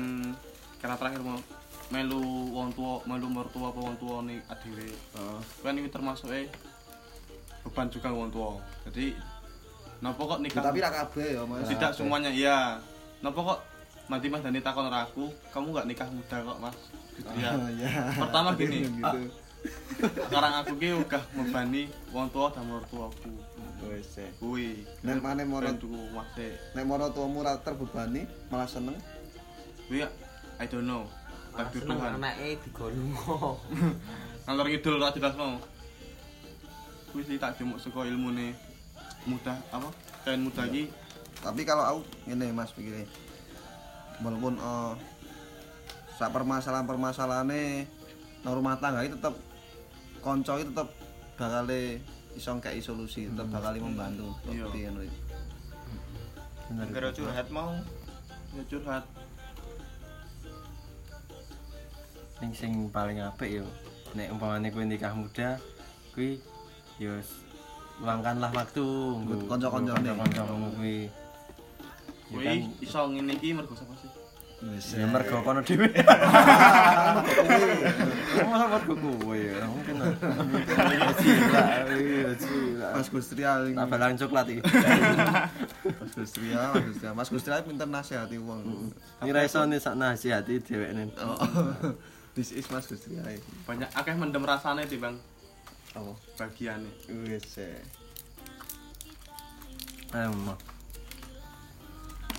kira 0.77 0.97
terakhir 0.97 1.21
mau 1.21 1.39
melu 1.87 2.19
wong 2.51 2.69
tua 2.73 2.99
melu 3.05 3.29
mertua 3.29 3.71
apa 3.71 3.79
wong 3.79 3.97
tua 3.97 4.17
nih 4.25 4.41
adewe 4.45 4.89
Heeh. 4.91 5.39
kan 5.61 5.73
ini 5.73 5.87
termasuk 5.87 6.33
eh 6.33 6.49
beban 7.63 7.87
juga 7.87 8.09
wong 8.11 8.31
tua 8.31 8.59
jadi 8.89 9.13
napa 9.97 10.23
kok 10.25 10.41
nikah 10.41 10.63
Tapi 10.63 10.79
ra 10.79 10.91
kabeh 10.93 11.29
ya, 11.33 11.43
Mas. 11.45 11.69
tidak 11.69 11.91
semuanya 11.93 12.29
iya 12.29 12.81
napa 13.21 13.39
kok 13.39 13.59
nanti 14.07 14.27
mas 14.27 14.41
Dani 14.41 14.59
takon 14.59 14.87
ora 14.87 15.05
aku 15.05 15.25
kamu 15.53 15.67
nggak 15.71 15.87
nikah 15.87 16.09
muda 16.09 16.37
kok 16.43 16.59
mas 16.59 16.77
ya 17.35 17.51
Iya. 17.73 17.93
pertama 18.15 18.51
gini 18.55 18.87
Gitu. 18.87 19.21
sekarang 20.23 20.53
aku 20.61 20.73
ki 20.77 20.95
udah 20.97 21.23
membani 21.33 21.83
wong 22.09 22.29
tua 22.29 22.49
dan 22.49 22.65
mertuaku 22.65 23.33
Wis. 23.83 24.19
kuwi 24.37 24.83
Nek 25.01 25.19
maneh 25.19 25.43
mono- 25.43 25.75
tuku 25.75 26.11
masih 26.11 26.53
Nek 26.73 26.85
moro 26.85 27.07
tuamu 27.09 27.41
ra 27.41 27.55
terbebani, 27.57 28.23
malah 28.47 28.67
seneng. 28.67 28.95
kuwi 29.87 30.03
I 30.57 30.65
don't 30.65 30.85
know 30.85 31.07
takdir 31.53 31.83
Seneng 31.83 31.97
Tuhan 31.97 32.13
anake 32.17 32.49
digolongo. 32.61 33.59
ngalor 34.45 34.67
ngidul 34.67 34.97
ora 34.97 35.11
jelas 35.11 35.35
mau 35.35 35.57
kuwi 37.09 37.23
sih 37.25 37.37
tak 37.37 37.57
jemuk 37.57 37.79
saka 37.79 38.05
ilmune 38.05 38.55
mudah 39.25 39.57
apa 39.69 39.89
kain 40.23 40.41
muda 40.41 40.63
iki 40.65 40.87
Tapi 41.37 41.63
kalau 41.63 41.85
aku 41.85 42.01
ngene 42.25 42.49
Mas 42.51 42.71
pikire. 42.71 43.05
Walaupun 44.19 44.57
eh 44.57 44.93
sak 46.17 46.33
permasalahan-permasalahane 46.33 47.85
nang 48.41 48.53
rumah 48.57 48.81
tangga 48.81 49.05
iki 49.05 49.15
tetep 49.21 49.35
kanca 50.25 50.57
iki 50.57 50.73
tetep 50.73 50.89
bakal 51.37 51.69
iso 52.37 52.51
ngkei 52.57 52.81
solusi, 52.81 53.29
tetep 53.29 53.49
bakal 53.53 53.77
membantu. 53.77 54.33
Iya. 54.49 54.93
Bener. 56.67 56.87
Gara 56.91 57.11
curhat 57.13 57.49
mau 57.53 57.71
ya 58.57 58.63
curhat 58.67 59.05
sing 62.37 62.51
sing 62.53 62.73
paling 62.93 63.21
apik 63.21 63.61
yo 63.61 63.65
nek 64.13 64.29
umpamane 64.33 64.69
kowe 64.69 64.85
nikah 64.85 65.13
muda 65.13 65.57
kuwi 66.13 66.37
yo 67.01 67.17
luangkanlah 68.01 68.53
waktu 68.53 68.85
nggo 68.85 69.49
Kanca-kancane. 69.49 70.05
kanca-kancamu 70.13 70.69
kuwi 70.77 70.97
Ya 72.29 72.37
kuwi 72.37 72.57
iso 72.85 73.01
ngene 73.09 73.33
iki 73.41 73.57
mergo 73.57 73.73
sapa 73.73 73.97
sih 73.97 74.11
Wis. 74.67 74.93
ya 74.93 75.07
mergo 75.07 75.41
kono 75.41 75.61
dhewe 75.63 75.87
masa 78.51 78.67
mergo 78.69 78.95
kowe 78.97 79.37
ya 79.37 79.63
mungkin 79.65 79.97
gila 81.17 81.65
gila 81.95 82.89
Mas 82.93 83.09
Gustria 83.09 83.51
tak 83.63 83.87
balang 83.87 84.17
coklat 84.17 84.47
iki 84.49 84.61
Mas 85.87 86.13
Gustria, 86.15 86.61
Mas 86.73 86.83
Gustria. 86.85 87.11
Mas 87.13 87.29
Gustria 87.31 87.63
pinter 87.63 87.87
nasihati 87.87 88.37
wong. 88.37 88.91
iki 89.23 89.31
ra 89.31 89.43
iso 89.43 89.63
sak 89.77 89.95
nasihati 89.95 90.59
dhewekne 90.59 91.13
Oh. 91.17 91.39
This 92.35 92.53
is 92.53 92.67
Mas 92.69 92.85
Gustria. 92.85 93.23
banyak 93.65 93.89
akeh 93.91 94.15
mendem 94.15 94.43
rasane 94.43 94.85
timbang 94.85 95.17
Oh. 95.95 96.13
bagiane 96.35 96.91
Wis. 97.25 97.57
eh. 97.59 97.81
ayo 100.13 100.31
mah 100.35 100.59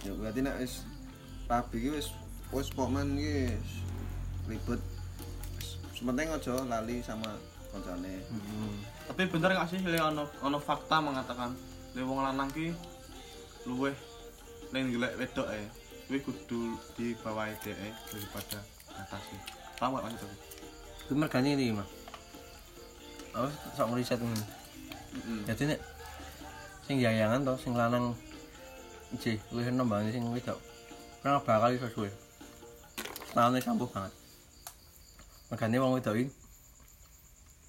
Ya 0.02 0.14
berarti 0.14 0.40
nek 0.40 0.56
wis 0.60 0.86
rabi 1.48 1.76
iki 1.80 1.90
wis 1.96 2.08
wis 2.52 2.68
pokmen 2.72 3.16
wis 3.16 3.84
ribet. 4.48 4.82
Sementing 5.96 6.30
aja 6.30 6.54
lali 6.68 7.02
sama 7.02 7.34
kancane. 7.74 8.22
tapi 9.08 9.24
bener 9.32 9.56
gak 9.56 9.72
sih 9.72 9.80
le 9.88 10.00
ono 10.04 10.28
ono 10.44 10.60
fakta 10.60 11.00
mengatakan 11.00 11.56
le 11.96 12.02
wong 12.04 12.20
lanang 12.20 12.52
ki 12.52 12.76
luweh 13.64 13.96
len 14.76 14.92
golek 14.92 15.16
wedok 15.16 15.48
e 15.48 15.64
kuwi 16.12 16.20
kudu 16.28 16.76
di 17.00 17.16
bawah 17.24 17.48
dhek 17.64 17.80
daripada 18.12 18.60
atasnya 19.00 19.40
paham 19.80 19.96
gak 19.96 20.12
maksud 20.12 20.28
aku 20.28 20.36
itu 21.08 21.14
mergane 21.16 21.50
ini 21.56 21.72
mah 21.72 21.88
aku 23.32 23.48
sok 23.80 23.88
ngeriset 23.96 24.20
ini 24.20 24.36
Heeh. 24.36 25.42
jadi 25.48 25.64
nek 25.72 25.80
sing 26.84 26.98
yayangan 27.00 27.48
to 27.48 27.54
sing 27.64 27.74
lanang 27.76 28.12
J, 29.24 29.40
luwih 29.56 29.72
enom 29.72 29.88
banget 29.88 30.20
sing 30.20 30.28
wedok. 30.36 30.60
Ora 31.28 31.44
bakal 31.44 31.76
iso 31.76 31.92
suwe. 31.92 32.08
Setahunnya 33.28 33.60
sampuh 33.60 33.92
banget. 33.92 34.16
Makanya 35.52 35.84
wong 35.84 36.00
wedok 36.00 36.16
iki 36.16 36.32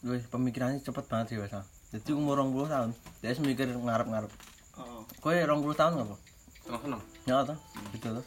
luwih 0.07 0.23
pemikirannya 0.31 0.79
cepet 0.79 1.05
banget 1.11 1.35
dewasa. 1.35 1.67
Jadi 1.91 2.15
umur 2.15 2.39
20 2.39 2.71
tahun, 2.71 2.91
dia 3.19 3.35
wis 3.35 3.43
mikir 3.43 3.67
ngarep-ngarep. 3.67 4.31
oh 4.79 5.03
Kowe 5.19 5.35
20 5.35 5.75
tahun 5.75 6.07
apa? 6.07 6.15
seneng-seneng 6.63 7.03
Ya 7.27 7.43
to, 7.43 7.55
gitu 7.99 8.07
to. 8.15 8.23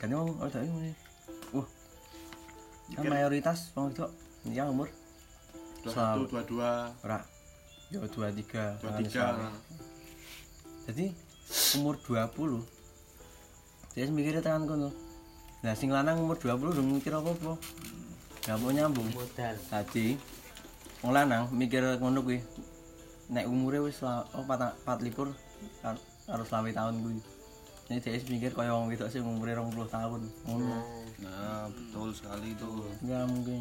Kan 0.00 0.16
wong 0.16 0.32
wedok 0.40 0.64
iki 0.64 0.72
ngene. 0.72 0.92
Wah. 1.52 1.68
Kan 2.96 3.04
mayoritas 3.04 3.58
wong 3.76 3.92
wedok 3.92 4.08
ya 4.48 4.64
umur 4.64 4.88
dua 5.84 5.92
satu 5.92 6.24
Selalu. 6.24 6.24
dua 6.32 6.42
dua 6.48 6.70
ora 7.04 7.20
ya 7.92 8.00
23. 8.00 8.08
dua 8.08 8.32
tangan 8.80 9.00
tiga 9.04 9.12
selawe. 9.12 9.48
jadi 10.88 11.06
umur 11.76 11.94
20 12.00 12.79
dia 13.94 14.06
mikirnya 14.10 14.42
tekan 14.42 14.66
kono 14.66 14.90
nah 15.60 15.76
sing 15.76 15.92
lanang 15.92 16.20
umur 16.22 16.40
20 16.40 16.72
udah 16.72 16.84
mikir 16.84 17.12
apa-apa 17.12 17.58
gak 18.40 18.56
mau 18.58 18.72
nyambung 18.72 19.08
Modal. 19.12 19.56
tadi 19.68 20.16
wong 21.04 21.12
lanang 21.12 21.52
mikir 21.52 21.84
ngono 22.00 22.24
kuwi 22.24 22.40
nek 23.30 23.46
umure 23.46 23.84
wis 23.84 24.00
oh, 24.02 24.44
pat 24.48 24.74
pat 24.82 24.98
likur 25.04 25.30
kar- 25.84 26.00
karo 26.24 26.42
selawe 26.42 26.70
tahun 26.72 26.94
kuwi 27.04 27.18
ini 27.90 27.98
dia 27.98 28.22
mikir 28.30 28.50
kaya 28.54 28.72
wong 28.72 28.88
wedok 28.88 29.10
sing 29.10 29.26
umure 29.26 29.52
20 29.52 29.86
tahun 29.90 30.20
ngono 30.46 31.00
Nah, 31.20 31.68
betul 31.68 32.08
sekali 32.16 32.56
itu. 32.56 32.68
Enggak 33.04 33.24
mungkin. 33.28 33.60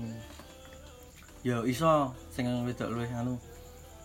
Ya 1.44 1.60
iso 1.64 2.16
sing 2.32 2.48
wedok 2.64 2.92
luwih 2.92 3.12
anu. 3.12 3.36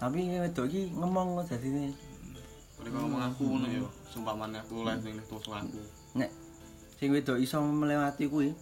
Tapi 0.02 0.26
ini 0.26 0.42
wedok 0.42 0.66
iki 0.66 0.90
ngomong 0.90 1.46
dadine. 1.46 1.94
Kalau 2.74 2.90
kau 2.90 3.00
ngomong 3.06 3.22
aku 3.30 3.42
ngono 3.46 3.66
yo, 3.70 3.86
sumpamane 4.10 4.58
aku 4.58 4.82
oleh 4.82 4.98
sing 4.98 5.14
tua 5.30 5.62
aku. 5.62 5.78
Nek 6.14 6.30
sing 6.98 7.10
wedok 7.10 7.38
iso 7.38 7.58
melewati 7.60 8.30
kuwi 8.30 8.54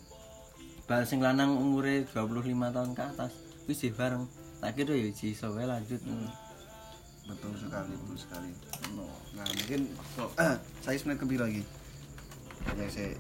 bal 0.88 1.04
sing 1.06 1.22
lanang 1.22 1.54
umure 1.56 2.04
25 2.10 2.48
tahun 2.74 2.90
ke 2.96 3.02
atas 3.02 3.32
wis 3.68 3.78
sih 3.78 3.92
bareng. 3.94 4.26
Tak 4.58 4.78
kira 4.78 4.94
ya 4.94 5.10
iso 5.10 5.52
wae 5.54 5.66
lanjut. 5.66 6.00
Betul 7.22 7.54
sekali, 7.54 7.94
betul 7.94 8.18
sekali. 8.18 8.50
No. 8.98 9.06
Nah, 9.38 9.46
mungkin 9.46 9.80
eh, 10.42 10.56
saya 10.82 10.98
menit 11.06 11.16
ke 11.22 11.26
lagi. 11.38 11.62
Ya, 12.78 12.86
saya 12.90 13.14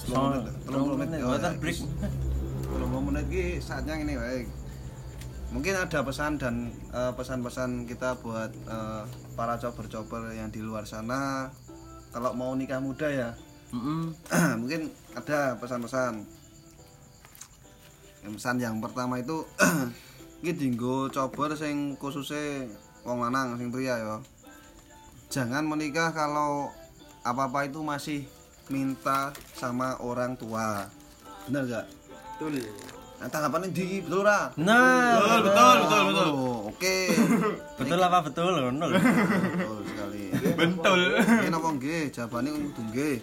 So, 0.00 0.16
10 0.16 0.40
menit, 0.40 0.54
30 0.64 0.96
menit. 0.96 1.08
menit, 1.12 1.20
Oh, 1.28 1.36
ya, 1.36 1.52
break. 1.60 1.76
30 1.76 3.04
menit 3.04 3.24
iki 3.28 3.44
saatnya 3.60 4.00
ini 4.00 4.16
wae. 4.16 4.48
mungkin 5.50 5.74
ada 5.74 6.00
pesan 6.06 6.38
dan 6.38 6.70
eh, 6.94 7.12
pesan-pesan 7.18 7.84
kita 7.84 8.16
buat 8.22 8.48
eh, 8.54 9.02
para 9.36 9.58
cober-cober 9.58 10.32
yang 10.32 10.48
di 10.48 10.62
luar 10.62 10.86
sana 10.86 11.50
kalau 12.10 12.34
mau 12.34 12.52
nikah 12.54 12.82
muda 12.82 13.08
ya 13.08 13.30
Mm-mm. 13.70 14.10
mungkin 14.60 14.90
ada 15.14 15.54
pesan-pesan 15.58 16.26
pesan 18.20 18.56
yang 18.60 18.78
pertama 18.82 19.18
itu 19.18 19.46
iki 20.44 20.52
dinggo 20.54 21.08
cober 21.08 21.54
sing 21.56 21.96
khususnya 21.96 22.68
wong 23.06 23.24
lanang 23.24 23.56
sing 23.56 23.72
pria 23.72 23.96
ya 23.96 24.16
jangan 25.30 25.64
menikah 25.64 26.10
kalau 26.12 26.68
apa-apa 27.22 27.68
itu 27.68 27.80
masih 27.80 28.26
minta 28.68 29.32
sama 29.54 29.98
orang 30.02 30.34
tua 30.36 30.86
bener 31.46 31.64
gak? 31.66 31.86
betul 32.36 32.56
Nah, 33.20 33.28
tanggapannya 33.28 33.68
di 33.68 34.00
betul 34.00 34.24
ora? 34.24 34.48
Nah, 34.56 35.20
Betul, 35.20 35.38
betul, 35.44 35.74
betul, 35.84 36.02
betul. 36.08 36.28
Oh, 36.32 36.58
Oke. 36.72 36.96
betul 37.80 38.00
apa 38.04 38.18
betul 38.28 38.52
ngono 38.52 38.84
lho. 38.92 38.98
Betul 39.00 39.80
sekali. 39.88 40.22
Bentul. 40.52 41.00
Nggih 41.16 41.50
napa 41.50 41.68
nggih? 41.80 42.02
Jawabane 42.12 42.48
kudu 42.52 42.82
nggih. 42.92 43.16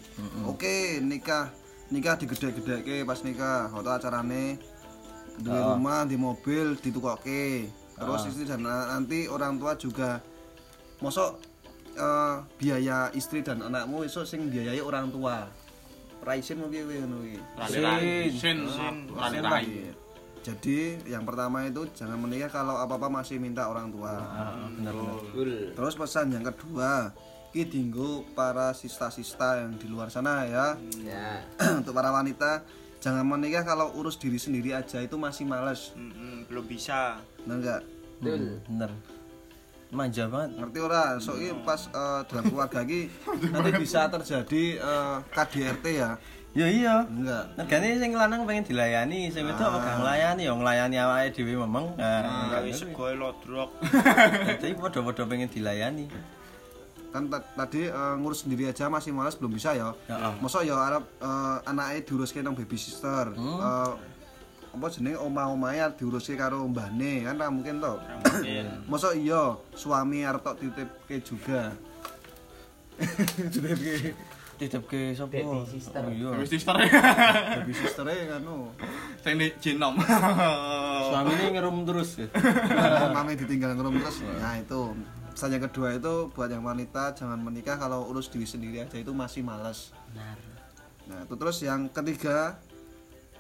Oke, 0.50 0.98
nikah 1.06 1.54
nikah 1.94 2.18
digede-gedeke 2.18 3.06
pas 3.06 3.22
nikah, 3.22 3.70
foto 3.70 3.90
acarane 3.94 4.58
duwe 5.38 5.62
rumah, 5.62 6.04
di 6.10 6.18
mobil, 6.18 6.74
ditukoke. 6.82 7.70
Terus 7.98 8.22
istri 8.30 8.46
dan 8.50 8.66
nanti 8.66 9.30
orang 9.30 9.62
tua 9.62 9.78
juga 9.78 10.22
mosok 11.02 11.38
eh, 11.98 12.36
biaya 12.58 13.14
istri 13.14 13.46
dan 13.46 13.62
anakmu 13.62 14.06
esuk 14.06 14.26
sing 14.26 14.50
biayai 14.50 14.82
orang 14.82 15.14
tua. 15.14 15.46
Raisin 16.26 16.58
mau 16.60 16.68
piye 16.68 16.82
ngono 16.84 17.22
iki. 17.24 17.40
Sin, 18.34 18.66
sin, 18.68 18.98
rani 19.14 19.40
rai. 19.40 19.66
Iya. 19.70 19.94
Jadi 20.48 21.04
yang 21.12 21.28
pertama 21.28 21.68
itu 21.68 21.84
jangan 21.92 22.16
menikah 22.16 22.48
kalau 22.48 22.80
apa-apa 22.80 23.12
masih 23.12 23.36
minta 23.36 23.68
orang 23.68 23.92
tua. 23.92 24.16
Bener 24.72 24.96
bener. 24.96 25.20
betul 25.28 25.50
Terus 25.76 25.94
pesan 26.00 26.32
yang 26.32 26.48
kedua, 26.48 27.12
ki 27.52 27.68
dinggo 27.68 28.24
para 28.32 28.72
sista-sista 28.72 29.60
yang 29.60 29.76
di 29.76 29.92
luar 29.92 30.08
sana 30.08 30.48
ya. 30.48 30.80
ya 31.04 31.44
Untuk 31.84 31.92
para 31.92 32.16
wanita, 32.16 32.64
jangan 33.04 33.28
menikah 33.28 33.68
kalau 33.68 33.92
urus 34.00 34.16
diri 34.16 34.40
sendiri 34.40 34.72
aja 34.72 35.04
itu 35.04 35.20
masih 35.20 35.44
males. 35.44 35.92
Mm-mm, 36.00 36.48
belum 36.48 36.64
bisa 36.64 37.20
Bener 37.44 37.56
enggak? 37.60 37.82
betul 38.24 38.64
Bener. 38.72 38.92
Manja 39.88 40.28
banget. 40.28 40.52
Ngerti 40.60 40.80
ora? 40.84 41.04
Soalnya 41.20 41.60
pas 41.64 41.92
eh, 41.92 42.22
dalam 42.28 42.44
keluarga 42.52 42.84
ki 42.84 43.08
nanti 43.52 43.72
bisa 43.80 44.08
terjadi 44.12 44.64
eh, 44.80 45.18
KDRT 45.32 45.86
ya. 45.92 46.12
Ya 46.58 46.66
iya. 46.66 46.96
Enggak. 47.06 47.54
Negane 47.54 48.02
sing 48.02 48.12
lanang 48.18 48.42
pengen 48.50 48.66
dilayani, 48.66 49.30
sing 49.30 49.46
wedok 49.46 49.78
ora 49.78 49.94
nglayani, 50.02 50.42
ya 50.50 50.54
nglayani 50.58 50.98
awake 50.98 51.38
dhewe 51.38 51.54
memeng. 51.62 51.94
Nah, 51.94 52.50
Gawe 52.50 52.70
segoe 52.74 53.14
lodrok 53.14 53.70
Jadi 54.58 54.74
padha-padha 54.74 55.24
pengen 55.30 55.54
dilayani. 55.54 56.10
Kan 57.14 57.30
ta- 57.30 57.46
tadi 57.54 57.86
eh, 57.86 58.14
ngurus 58.18 58.42
sendiri 58.42 58.74
aja 58.74 58.90
masih 58.90 59.14
males 59.14 59.38
belum 59.38 59.54
bisa 59.54 59.78
ya. 59.78 59.94
Heeh. 60.10 60.34
Masa 60.42 60.66
ya 60.66 60.76
arep 60.82 61.06
uh, 61.22 61.62
anake 61.62 62.10
diuruske 62.10 62.42
nang 62.42 62.58
baby 62.58 62.74
sister. 62.74 63.38
Eh, 63.38 63.92
apa 64.74 64.86
jenenge 64.90 65.22
omah-omahe 65.22 65.94
diuruske 65.94 66.34
karo 66.34 66.66
mbahne 66.66 67.22
kan 67.22 67.38
ra 67.38 67.54
mungkin 67.54 67.78
to. 67.78 68.02
Masa 68.90 69.14
iya 69.22 69.54
suami 69.78 70.26
arep 70.26 70.42
tok 70.42 70.58
titipke 70.58 71.22
juga. 71.22 71.70
titipke 73.54 74.18
Titipke 74.58 75.14
sapa? 75.14 75.30
Baby 75.38 75.62
sister. 75.70 76.02
Oh 76.02 76.10
iya. 76.10 76.30
Wis 76.42 76.50
sister. 76.50 76.74
baby 76.74 77.74
sister 77.82 78.06
e 78.10 78.26
kanu. 78.26 78.74
Sing 79.22 79.38
di 79.38 79.54
genom. 79.54 79.94
Suamine 81.08 81.54
ngerum 81.54 81.86
terus. 81.86 82.18
ya. 82.18 82.28
Mami 83.16 83.38
ditinggal 83.38 83.78
ngerum 83.78 84.02
terus. 84.02 84.26
Nah 84.42 84.58
itu. 84.58 84.98
Pesan 85.32 85.54
yang 85.54 85.70
kedua 85.70 85.94
itu 85.94 86.34
buat 86.34 86.50
yang 86.50 86.66
wanita 86.66 87.14
jangan 87.14 87.38
menikah 87.38 87.78
kalau 87.78 88.10
urus 88.10 88.34
diri 88.34 88.50
sendiri 88.50 88.82
aja 88.82 88.98
itu 88.98 89.14
masih 89.14 89.46
malas. 89.46 89.94
Benar. 90.10 90.34
Nah, 91.08 91.24
itu 91.24 91.38
terus 91.38 91.62
yang 91.62 91.88
ketiga, 91.88 92.58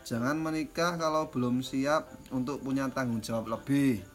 jangan 0.05 0.37
menikah 0.37 0.93
kalau 0.95 1.33
belum 1.33 1.65
siap 1.65 2.05
untuk 2.29 2.61
punya 2.61 2.85
tanggung 2.93 3.19
jawab 3.19 3.49
lebih. 3.49 4.05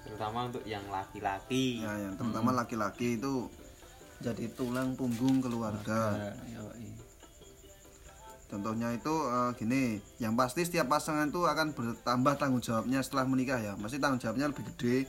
terutama 0.00 0.50
untuk 0.50 0.64
yang 0.66 0.82
laki-laki 0.90 1.84
Ya, 1.84 1.92
yang 2.08 2.14
terutama 2.18 2.50
laki-laki 2.50 3.14
itu 3.14 3.46
jadi 4.20 4.52
tulang 4.52 4.92
punggung 4.94 5.40
keluarga. 5.40 6.32
Contohnya 8.50 8.90
itu 8.92 9.14
eh, 9.14 9.50
gini, 9.56 9.82
yang 10.18 10.34
pasti 10.34 10.66
setiap 10.66 10.90
pasangan 10.90 11.30
itu 11.30 11.46
akan 11.46 11.70
bertambah 11.70 12.34
tanggung 12.34 12.60
jawabnya 12.60 13.00
setelah 13.00 13.24
menikah 13.24 13.62
ya. 13.62 13.78
Masih 13.78 14.02
tanggung 14.02 14.18
jawabnya 14.20 14.50
lebih 14.50 14.66
gede 14.74 15.06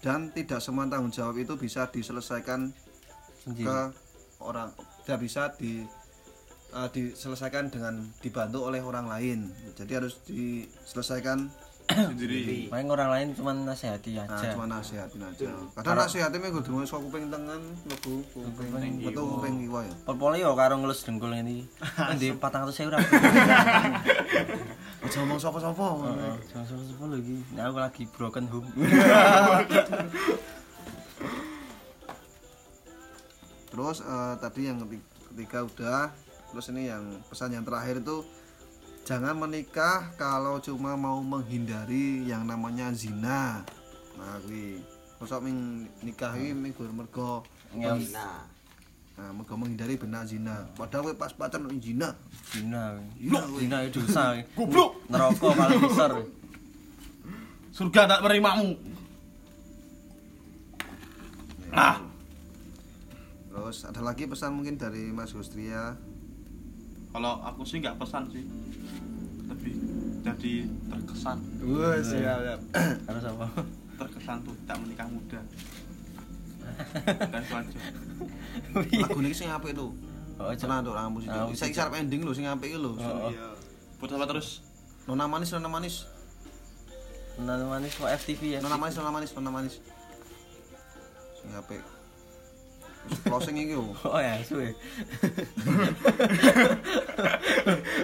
dan 0.00 0.30
tidak 0.30 0.62
semua 0.62 0.86
tanggung 0.86 1.10
jawab 1.10 1.34
itu 1.42 1.58
bisa 1.58 1.90
diselesaikan 1.90 2.70
Sendiri. 3.42 3.66
ke 3.66 3.78
orang 4.38 4.70
tidak 5.02 5.18
bisa 5.26 5.42
di 5.58 5.82
eh, 6.70 6.88
diselesaikan 6.94 7.68
dengan 7.68 8.06
dibantu 8.22 8.70
oleh 8.70 8.78
orang 8.78 9.10
lain. 9.10 9.50
Jadi 9.74 9.92
harus 9.92 10.22
diselesaikan 10.24 11.50
Sendiri. 11.86 12.66
Paling 12.66 12.88
orang 12.88 13.08
lain 13.08 13.26
cuma 13.32 13.50
nasihati 13.52 14.14
Nah, 14.14 14.26
aja. 14.26 14.52
cuma 14.52 14.66
nasihatin 14.66 15.20
aja. 15.22 15.46
Kadang 15.72 15.96
nasihatin 15.96 16.38
mah 16.38 16.50
kudu 16.52 16.70
saka 16.82 17.00
kuping 17.00 17.24
tengen, 17.28 17.60
mlebu 17.86 18.12
kuping 18.26 18.68
metu 18.98 19.22
kuping 19.22 19.54
kiwa 19.62 19.80
ya. 19.80 19.92
Pol-pole 20.02 20.36
yo 20.36 20.50
karo 20.52 20.74
ngelus 20.76 21.02
dengkul 21.02 21.30
ini. 21.30 21.62
Endi 22.10 22.26
400.000 22.32 22.90
ora. 22.90 22.98
Aja 25.06 25.16
ngomong 25.16 25.38
sapa-sapa. 25.38 25.84
Heeh, 26.10 26.34
jangan 26.50 26.64
sapa 26.66 27.04
lagi. 27.06 27.34
Nah, 27.54 27.62
aku 27.70 27.78
lagi 27.78 28.02
broken 28.10 28.44
home. 28.50 28.66
Terus 33.68 33.98
eh, 34.00 34.34
tadi 34.38 34.60
yang 34.64 34.76
keti- 34.82 35.04
ketiga 35.30 35.58
udah, 35.62 36.02
terus 36.48 36.66
ini 36.70 36.88
yang 36.88 37.02
pesan 37.28 37.52
yang 37.52 37.62
terakhir 37.62 38.00
itu 38.00 38.24
jangan 39.06 39.38
menikah 39.38 40.10
kalau 40.18 40.58
cuma 40.58 40.98
mau 40.98 41.22
menghindari 41.22 42.26
yang 42.26 42.42
namanya 42.42 42.90
zina. 42.90 43.62
Nah, 44.18 44.36
kuwi 44.42 44.82
mosok 45.22 45.46
ming 45.46 45.86
nikah 46.02 46.34
iki 46.34 46.52
ming 46.52 46.74
mergo 46.92 47.46
Ngem 47.72 48.10
nah 48.10 48.44
nah, 49.14 49.30
mergo 49.30 49.54
menghindari 49.54 49.94
benar 49.94 50.26
zina. 50.26 50.66
Padahal 50.74 51.14
kowe 51.14 51.14
pas 51.14 51.30
pacaran 51.30 51.78
zina. 51.78 52.18
Cina. 52.50 52.98
Iya, 53.16 53.40
weh. 53.54 53.62
Cina 53.62 53.78
itu 53.86 54.02
dosa. 54.02 54.42
Goblok. 54.58 54.98
Neraka 55.06 55.48
paling 55.54 55.80
besar. 55.86 56.10
Surga 57.70 58.10
tak 58.10 58.20
menerimamu. 58.26 58.74
Ah, 61.76 62.00
Terus 63.56 63.88
ada 63.88 64.00
lagi 64.04 64.28
pesan 64.28 64.52
mungkin 64.52 64.76
dari 64.76 65.08
Mas 65.12 65.32
Gustria. 65.32 65.96
Kalau 67.16 67.40
aku 67.40 67.64
sih 67.64 67.80
nggak 67.80 67.96
pesan 67.96 68.28
sih. 68.28 68.44
Lebih 69.48 69.72
jadi 70.20 70.52
terkesan, 70.92 71.38
Wah, 71.64 71.96
siap, 72.04 72.38
siap. 72.44 72.60
Harus 73.08 73.24
apa? 73.24 73.46
terkesan 73.96 74.44
tuh 74.44 74.52
tak 74.68 74.76
menikah 74.84 75.08
muda. 75.08 75.40
Dan 77.32 77.40
itu 77.40 77.54
aja. 77.56 77.80
Lagu 79.00 79.18
ini 79.24 79.32
sing 79.32 79.48
apik 79.48 79.72
lho. 79.72 79.96
Oh, 80.36 80.52
Cenah 80.52 80.84
untuk 80.84 80.92
rambut 80.92 81.24
itu. 81.24 81.32
Saya 81.56 81.72
kisah 81.72 81.88
ending 81.96 82.20
sing 82.36 82.44
apik 82.44 82.68
iki 82.68 82.76
lho. 82.76 82.92
Oh, 83.00 83.32
iya 83.32 83.56
Buat 83.96 84.12
apa 84.20 84.36
terus? 84.36 84.60
Nona 85.08 85.24
manis, 85.24 85.48
nona 85.56 85.72
manis. 85.72 86.04
Nana 87.40 87.64
manis 87.64 87.96
kok 87.96 88.12
FTV 88.12 88.40
ya. 88.56 88.60
Nona 88.60 88.76
manis, 88.76 89.00
nona 89.00 89.08
manis, 89.08 89.30
nona 89.32 89.48
manis. 89.48 89.80
Sing 91.40 91.48
apik. 91.56 91.80
Closing 93.26 93.56
iki. 93.58 93.74
Oh 93.78 94.18
ya, 94.18 94.38
suwe. 94.42 94.70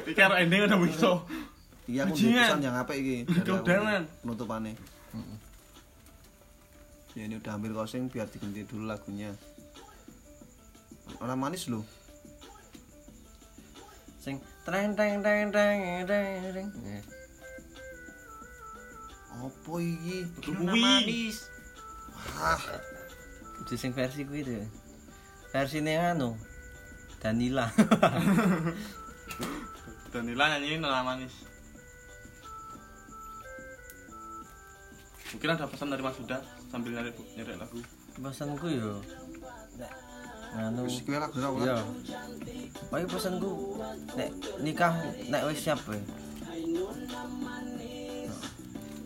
Iki 0.06 0.12
karo 0.14 0.34
ending 0.38 0.62
udah 0.66 0.78
bisa. 0.82 1.10
Iki 1.86 1.98
aku 1.98 2.12
pesan 2.14 2.60
yang 2.62 2.76
apik 2.78 2.96
iki. 2.98 3.16
Kedanan. 3.26 4.06
Penutupane. 4.22 4.72
Ya 7.12 7.28
ini 7.28 7.36
udah 7.36 7.52
hampir 7.60 7.70
closing 7.76 8.08
biar 8.08 8.24
diganti 8.30 8.64
dulu 8.64 8.88
lagunya. 8.88 9.36
Nona 11.20 11.36
manis 11.36 11.68
lho. 11.68 11.84
Sing 14.22 14.40
treng 14.64 14.96
treng 14.96 15.20
treng 15.20 15.50
treng 15.52 15.78
treng. 16.06 16.68
Eh, 16.88 17.02
Apa 19.32 19.72
iki? 19.82 20.18
Kuwi. 20.40 21.34
Itu 23.62 23.74
sing 23.76 23.92
versi 23.92 24.24
kuwi 24.24 24.40
itu. 24.46 24.56
Versine 25.52 26.00
anu. 26.00 26.32
Danila. 27.20 27.68
Danila 30.12 30.44
nyanyi 30.48 30.80
Nela 30.80 31.04
Manis. 31.04 31.44
Mungkin 35.32 35.48
ada 35.52 35.68
pesan 35.68 35.92
dari 35.92 36.02
Mas 36.04 36.16
Huda 36.16 36.40
sambil 36.72 36.96
nyari 36.96 37.12
nyari 37.36 37.52
lagu. 37.60 37.78
Pesanku 38.16 38.68
yo. 38.68 39.00
Anu 40.52 40.84
Wis 40.84 41.00
kuwi 41.04 41.16
lagu 41.16 41.40
ora 41.40 41.64
Iya. 41.64 41.76
Paling 42.92 43.08
pesanku 43.08 43.80
nek 44.16 44.28
nikah 44.60 44.92
nek 45.32 45.48
wis 45.48 45.64
siap 45.64 45.80
we. 45.88 45.96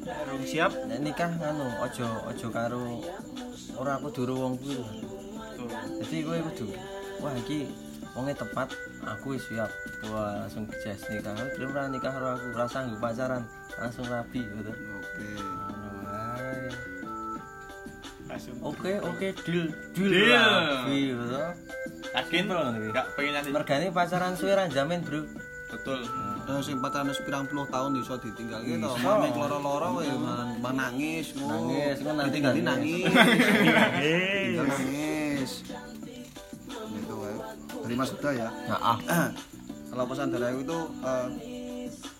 Rung 0.06 0.44
siap. 0.46 0.72
nek 0.90 0.98
nikah 1.02 1.30
nganu 1.38 1.66
ojo 1.82 2.06
ojo 2.30 2.46
karo 2.50 2.82
ora 3.78 3.98
kudu 4.02 4.22
karo 4.26 4.34
wong 4.34 4.54
kuwi. 4.58 5.05
Jadi 5.96 6.16
gue 6.22 6.36
kudu 6.52 6.68
wah 7.24 7.32
iki 7.32 7.64
wonge 8.12 8.32
tepat 8.36 8.68
aku 9.04 9.36
wis 9.36 9.44
siap 9.48 9.72
wah 10.12 10.44
langsung 10.44 10.68
jas 10.84 11.00
nikah 11.08 11.32
belum 11.56 11.68
pernah 11.72 11.88
nikah 11.92 12.12
karo 12.12 12.26
aku 12.36 12.46
ora 12.52 12.66
sanggup 12.68 13.00
pacaran 13.00 13.42
langsung 13.80 14.04
rapi 14.08 14.40
gitu 14.44 14.72
Oke. 18.60 19.00
Oke 19.00 19.00
oke 19.00 19.26
deal 19.48 19.64
deal, 19.96 20.10
Deal. 20.12 20.36
rapi 20.36 20.98
gitu 21.08 21.24
Yakin? 22.16 22.42
Simpel 22.48 22.56
ngono 22.56 22.78
kuwi. 22.80 22.90
Gak 22.92 23.06
pengen 23.16 23.32
nanti. 23.36 23.50
mergane 23.52 23.86
pacaran 23.92 24.32
suwe 24.36 24.52
ra 24.52 24.64
jamin 24.68 25.00
bro 25.04 25.24
Betul. 25.66 25.98
Nah, 26.46 26.62
sing 26.62 26.78
pacaran 26.78 27.10
wis 27.10 27.20
pirang 27.26 27.44
puluh 27.50 27.66
tahun 27.66 27.98
iso 27.98 28.14
ditinggal 28.22 28.60
gitu. 28.62 28.86
Iso. 28.86 29.02
Mame 29.02 29.34
loro-loro 29.34 29.98
kowe 29.98 30.06
man 30.62 30.74
nangis, 30.78 31.34
ngono. 31.34 31.74
Nangis, 31.74 31.98
ngono 32.06 32.16
nanti 32.22 32.38
Ditinggali 32.38 32.60
nangis. 32.62 33.02
nangis. 33.10 33.44
Tinggal 34.46 34.66
nangis. 34.70 35.15
Gitu 35.46 37.14
wae. 37.14 37.34
Dari 37.86 37.94
Mas 37.94 38.10
Huda 38.10 38.30
ya. 38.34 38.48
nah 38.66 38.78
ah 38.82 38.98
Kalau 39.90 40.04
pesan 40.10 40.34
dari 40.34 40.50
aku 40.50 40.60
itu 40.66 40.78
eh, 41.06 41.26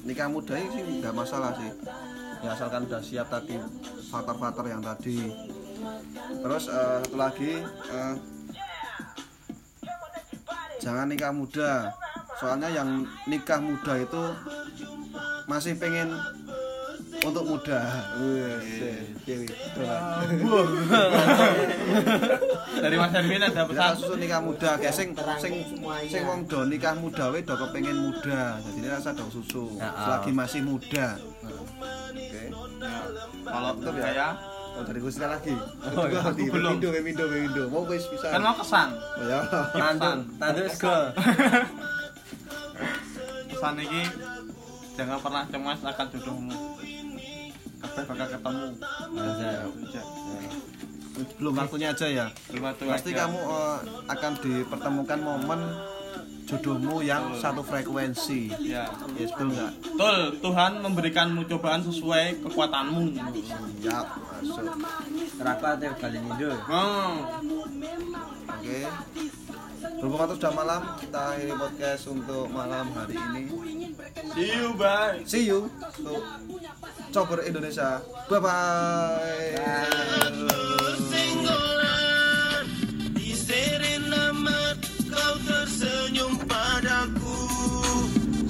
nikah 0.07 0.31
muda 0.31 0.55
ini 0.57 0.68
sih 0.72 0.83
nggak 1.03 1.12
masalah 1.12 1.53
sih. 1.59 1.70
Ya 2.41 2.55
asalkan 2.55 2.87
udah 2.87 3.03
siap 3.03 3.27
tadi 3.29 3.59
faktor-faktor 4.09 4.70
yang 4.70 4.81
tadi. 4.81 5.35
Terus 6.41 6.64
eh, 6.70 6.99
satu 7.05 7.16
lagi 7.18 7.53
eh, 7.66 8.14
jangan 10.81 11.11
nikah 11.11 11.35
muda. 11.35 11.93
Soalnya 12.41 12.70
yang 12.70 13.05
nikah 13.27 13.61
muda 13.61 13.93
itu 14.01 14.22
masih 15.51 15.74
pengen 15.77 16.14
untuk 17.27 17.45
muda. 17.45 17.81
Wih, 18.22 19.11
Dewi. 19.27 19.51
Dari 22.84 22.97
Mas 23.01 23.12
Erwin 23.16 23.42
ada 23.42 23.53
Ya 23.57 23.64
pesan. 23.64 23.92
susu 23.97 24.14
nikah 24.20 24.40
muda, 24.44 24.70
kayak 24.76 24.94
sing 24.94 25.09
sing 25.40 25.55
sing 26.07 26.22
wong 26.28 26.44
do 26.44 26.64
nikah 26.68 26.92
muda 26.97 27.32
we 27.32 27.40
do 27.40 27.55
kepengen 27.57 27.97
muda. 27.97 28.61
Jadi 28.61 28.78
ini 28.84 28.88
rasa 28.92 29.16
do 29.16 29.24
susu 29.32 29.80
Ya, 29.80 29.88
ah. 29.90 30.05
selagi 30.05 30.30
masih 30.32 30.61
muda. 30.61 31.16
Oke. 31.16 32.53
Ya, 32.53 33.01
Kalau 33.47 33.70
Betul 33.80 33.97
ya? 34.03 34.30
Oh 34.76 34.84
dari 34.84 35.01
gue 35.01 35.09
sekali 35.09 35.32
lagi. 35.32 35.57
Oh, 35.97 36.05
iya. 36.05 36.20
Aku 36.20 36.53
belum. 36.53 36.76
Mindo, 36.76 36.92
Mindo, 37.01 37.24
Mindo. 37.32 37.62
Mau 37.72 37.88
wis 37.88 38.05
bisa. 38.12 38.28
kan 38.28 38.44
mau 38.44 38.53
kesan. 38.61 38.92
Ya. 39.24 39.40
tandu 39.72 40.11
tandu 40.36 40.61
go 40.76 40.97
Pesan 43.49 43.74
ini 43.80 44.03
jangan 45.01 45.16
pernah 45.16 45.49
cemas 45.49 45.80
akan 45.80 46.07
jodohmu. 46.12 46.61
Kabeh 47.80 48.03
bakal 48.05 48.28
ketemu. 48.36 48.68
Aja. 49.16 49.53
Belum 51.41 51.55
waktunya 51.57 51.93
aja 51.97 52.07
ya. 52.09 52.27
Belum 52.53 52.73
Pasti 52.73 53.11
aja. 53.12 53.25
kamu 53.25 53.39
eh, 53.41 53.77
akan 54.09 54.33
dipertemukan 54.43 55.19
momen 55.21 55.61
jodohmu 56.47 57.03
yang 57.03 57.35
satu 57.43 57.61
frekuensi. 57.67 58.55
Ya. 58.62 58.87
Yes, 59.19 59.35
betul 59.35 59.51
nggak? 59.51 59.73
Betul, 59.83 60.17
Tuhan 60.39 60.73
memberikanmu 60.79 61.43
cobaan 61.51 61.83
sesuai 61.83 62.47
kekuatanmu. 62.47 63.03
Ya, 63.83 64.07
masuk. 64.07 64.64
Rapat 65.43 65.77
ya 65.83 65.93
kali 65.99 66.19
Indo. 66.23 66.55
Hmm. 66.71 67.14
Oke. 68.47 68.81
Berhubung 69.95 70.18
waktu 70.18 70.34
sudah 70.34 70.53
malam, 70.53 70.82
kita 70.99 71.20
akhiri 71.32 71.55
podcast 71.55 72.03
untuk 72.11 72.51
malam 72.51 72.91
hari 72.93 73.14
ini. 73.14 73.45
See 74.34 74.51
you, 74.51 74.74
bye. 74.74 75.22
See 75.22 75.45
you 75.47 75.70
untuk 76.03 76.22
Cover 77.14 77.47
Indonesia. 77.47 78.03
Bye 78.26 78.41
bye. 78.43 79.55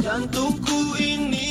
Jantungku 0.07 0.95
ini 1.03 1.46